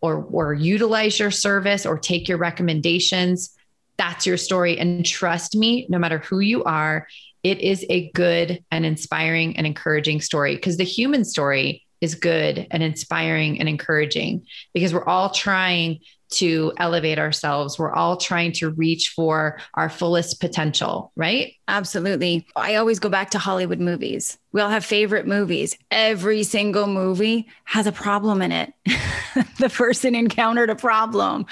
or, 0.01 0.25
or 0.31 0.55
utilize 0.55 1.19
your 1.19 1.31
service 1.31 1.85
or 1.85 1.99
take 1.99 2.27
your 2.29 2.38
recommendations 2.38 3.57
that's 3.99 4.27
your 4.27 4.37
story. 4.37 4.79
And 4.79 5.05
trust 5.05 5.57
me, 5.57 5.87
no 5.89 5.99
matter 5.99 6.19
who 6.19 6.41
you 6.41 6.65
are, 6.65 7.07
it 7.43 7.61
is 7.61 7.87
a 7.89 8.11
good 8.13 8.65
and 8.71 8.85
inspiring 8.85 9.57
and 9.57 9.67
encouraging 9.67 10.21
story 10.21 10.57
because 10.57 10.77
the 10.77 10.85
human 10.85 11.25
story 11.25 11.85
is 12.01 12.15
good 12.15 12.67
and 12.71 12.83
inspiring 12.83 13.61
and 13.61 13.69
encouraging 13.69 14.47
because 14.75 14.93
we're 14.93 15.05
all 15.05 15.31
trying 15.31 16.01
to 16.29 16.73
elevate 16.79 17.19
ourselves. 17.19 17.79
We're 17.79 17.93
all 17.93 18.17
trying 18.17 18.53
to 18.53 18.71
reach 18.71 19.13
for 19.15 19.61
our 19.75 19.89
fullest 19.89 20.41
potential, 20.41 21.13
right? 21.15 21.55
Absolutely. 21.69 22.47
I 22.57 22.75
always 22.77 22.99
go 22.99 23.09
back 23.09 23.31
to 23.31 23.39
Hollywood 23.39 23.81
movies. 23.81 24.37
We 24.57 24.62
all 24.62 24.71
have 24.71 24.87
favorite 24.87 25.27
movies. 25.27 25.77
Every 25.90 26.42
single 26.42 26.87
movie 26.87 27.47
has 27.64 27.87
a 27.87 27.92
problem 27.92 28.40
in 28.40 28.53
it. 28.53 28.73
the 29.59 29.69
person 29.69 30.14
encountered 30.14 30.71
a 30.71 30.75
problem. 30.75 31.45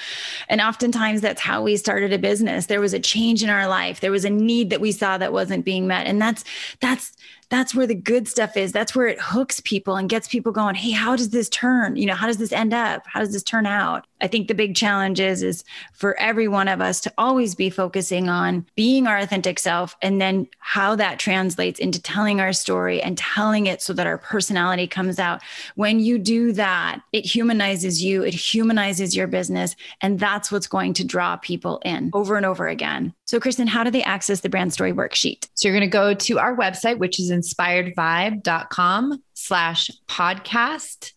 And 0.48 0.62
oftentimes 0.62 1.20
that's 1.20 1.42
how 1.42 1.60
we 1.62 1.76
started 1.76 2.14
a 2.14 2.18
business. 2.18 2.64
There 2.64 2.80
was 2.80 2.94
a 2.94 2.98
change 2.98 3.42
in 3.42 3.50
our 3.50 3.68
life. 3.68 4.00
There 4.00 4.10
was 4.10 4.24
a 4.24 4.30
need 4.30 4.70
that 4.70 4.80
we 4.80 4.90
saw 4.90 5.18
that 5.18 5.34
wasn't 5.34 5.66
being 5.66 5.86
met. 5.86 6.06
And 6.06 6.18
that's 6.18 6.44
that's 6.80 7.12
that's 7.50 7.74
where 7.74 7.86
the 7.86 7.94
good 7.94 8.26
stuff 8.26 8.56
is. 8.56 8.72
That's 8.72 8.96
where 8.96 9.06
it 9.06 9.20
hooks 9.20 9.60
people 9.60 9.96
and 9.96 10.08
gets 10.08 10.26
people 10.26 10.50
going, 10.50 10.74
hey, 10.74 10.90
how 10.90 11.14
does 11.14 11.30
this 11.30 11.48
turn? 11.48 11.96
You 11.96 12.06
know, 12.06 12.14
how 12.14 12.26
does 12.26 12.38
this 12.38 12.52
end 12.52 12.74
up? 12.74 13.02
How 13.06 13.20
does 13.20 13.32
this 13.32 13.42
turn 13.42 13.66
out? 13.66 14.06
I 14.20 14.26
think 14.26 14.48
the 14.48 14.54
big 14.54 14.74
challenge 14.74 15.20
is, 15.20 15.42
is 15.42 15.62
for 15.92 16.18
every 16.18 16.48
one 16.48 16.68
of 16.68 16.80
us 16.80 17.00
to 17.02 17.12
always 17.18 17.54
be 17.54 17.70
focusing 17.70 18.28
on 18.28 18.66
being 18.74 19.06
our 19.06 19.18
authentic 19.18 19.58
self 19.58 19.96
and 20.02 20.20
then 20.20 20.48
how 20.58 20.96
that 20.96 21.18
translates 21.18 21.78
into 21.78 22.00
telling 22.00 22.40
our 22.40 22.52
story 22.52 22.93
and 23.02 23.18
telling 23.18 23.66
it 23.66 23.82
so 23.82 23.92
that 23.92 24.06
our 24.06 24.18
personality 24.18 24.86
comes 24.86 25.18
out. 25.18 25.42
When 25.74 26.00
you 26.00 26.18
do 26.18 26.52
that, 26.52 27.00
it 27.12 27.24
humanizes 27.24 28.02
you, 28.02 28.22
it 28.22 28.34
humanizes 28.34 29.16
your 29.16 29.26
business, 29.26 29.76
and 30.00 30.18
that's 30.18 30.50
what's 30.50 30.66
going 30.66 30.94
to 30.94 31.04
draw 31.04 31.36
people 31.36 31.80
in 31.84 32.10
over 32.12 32.36
and 32.36 32.46
over 32.46 32.68
again. 32.68 33.14
So, 33.26 33.40
Kristen, 33.40 33.66
how 33.66 33.84
do 33.84 33.90
they 33.90 34.02
access 34.02 34.40
the 34.40 34.48
brand 34.48 34.72
story 34.72 34.92
worksheet? 34.92 35.48
So, 35.54 35.68
you're 35.68 35.78
going 35.78 35.88
to 35.88 35.92
go 35.92 36.14
to 36.14 36.38
our 36.38 36.56
website, 36.56 36.98
which 36.98 37.18
is 37.18 37.30
inspiredvibe.com 37.30 39.22
slash 39.34 39.90
podcast 40.08 41.12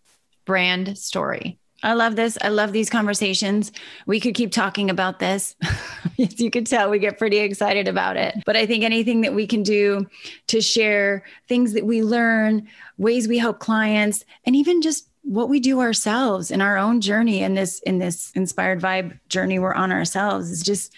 brand 0.45 0.97
story. 0.97 1.59
I 1.83 1.93
love 1.93 2.15
this. 2.15 2.37
I 2.41 2.49
love 2.49 2.71
these 2.71 2.89
conversations. 2.89 3.71
We 4.07 4.19
could 4.19 4.33
keep 4.33 4.51
talking 4.51 4.89
about 4.89 5.19
this. 5.19 5.55
As 6.19 6.39
you 6.39 6.49
can 6.49 6.65
tell, 6.65 6.89
we 6.89 6.97
get 6.97 7.19
pretty 7.19 7.37
excited 7.37 7.87
about 7.87 8.17
it. 8.17 8.35
But 8.45 8.57
I 8.57 8.65
think 8.65 8.83
anything 8.83 9.21
that 9.21 9.33
we 9.35 9.45
can 9.45 9.61
do 9.61 10.07
to 10.47 10.61
share 10.61 11.23
things 11.47 11.73
that 11.73 11.85
we 11.85 12.01
learn, 12.01 12.67
ways 12.97 13.27
we 13.27 13.37
help 13.37 13.59
clients, 13.59 14.25
and 14.45 14.55
even 14.55 14.81
just 14.81 15.07
what 15.21 15.49
we 15.49 15.59
do 15.59 15.81
ourselves 15.81 16.51
in 16.51 16.61
our 16.61 16.77
own 16.77 17.01
journey 17.01 17.41
in 17.41 17.53
this 17.53 17.79
in 17.81 17.99
this 17.99 18.31
inspired 18.33 18.81
vibe 18.81 19.19
journey 19.27 19.59
we're 19.59 19.73
on 19.73 19.91
ourselves 19.91 20.49
is 20.49 20.63
just 20.63 20.93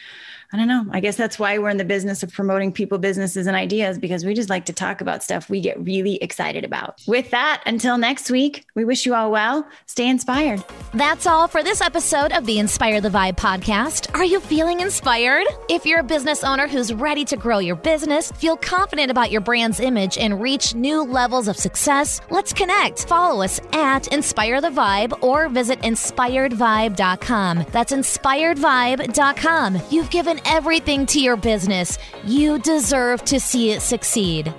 I 0.51 0.57
don't 0.57 0.67
know. 0.67 0.85
I 0.91 0.99
guess 0.99 1.15
that's 1.15 1.37
why 1.37 1.59
we're 1.59 1.69
in 1.69 1.77
the 1.77 1.85
business 1.85 2.23
of 2.23 2.33
promoting 2.33 2.71
people, 2.71 2.97
businesses, 2.97 3.45
and 3.45 3.55
ideas 3.55 3.99
because 3.99 4.25
we 4.25 4.33
just 4.33 4.49
like 4.49 4.65
to 4.65 4.73
talk 4.73 4.99
about 4.99 5.21
stuff 5.21 5.47
we 5.47 5.61
get 5.61 5.79
really 5.79 6.15
excited 6.23 6.65
about. 6.65 6.99
With 7.05 7.29
that, 7.29 7.61
until 7.67 7.99
next 7.99 8.31
week, 8.31 8.65
we 8.73 8.83
wish 8.83 9.05
you 9.05 9.13
all 9.13 9.29
well. 9.29 9.67
Stay 9.85 10.09
inspired. 10.09 10.63
That's 10.95 11.27
all 11.27 11.47
for 11.47 11.61
this 11.61 11.81
episode 11.81 12.31
of 12.31 12.47
the 12.47 12.57
Inspire 12.57 12.99
the 12.99 13.09
Vibe 13.09 13.35
podcast. 13.35 14.11
Are 14.15 14.23
you 14.23 14.39
feeling 14.39 14.79
inspired? 14.79 15.45
If 15.69 15.85
you're 15.85 15.99
a 15.99 16.03
business 16.03 16.43
owner 16.43 16.67
who's 16.67 16.91
ready 16.95 17.25
to 17.25 17.37
grow 17.37 17.59
your 17.59 17.75
business, 17.75 18.31
feel 18.31 18.57
confident 18.57 19.11
about 19.11 19.29
your 19.29 19.41
brand's 19.41 19.79
image, 19.79 20.17
and 20.17 20.41
reach 20.41 20.73
new 20.73 21.03
levels 21.03 21.47
of 21.47 21.57
success, 21.57 22.21
let's 22.31 22.53
connect. 22.53 23.07
Follow 23.07 23.43
us 23.43 23.61
at 23.73 24.07
Inspire 24.07 24.61
the 24.61 24.69
Vibe 24.71 25.21
or 25.21 25.47
visit 25.47 25.79
inspiredvibe.com. 25.81 27.65
That's 27.71 27.93
inspiredvibe.com. 27.93 29.81
You've 29.91 30.09
given 30.09 30.38
everything 30.45 31.05
to 31.07 31.19
your 31.19 31.37
business. 31.37 31.97
You 32.23 32.59
deserve 32.59 33.23
to 33.25 33.39
see 33.39 33.71
it 33.71 33.81
succeed. 33.81 34.53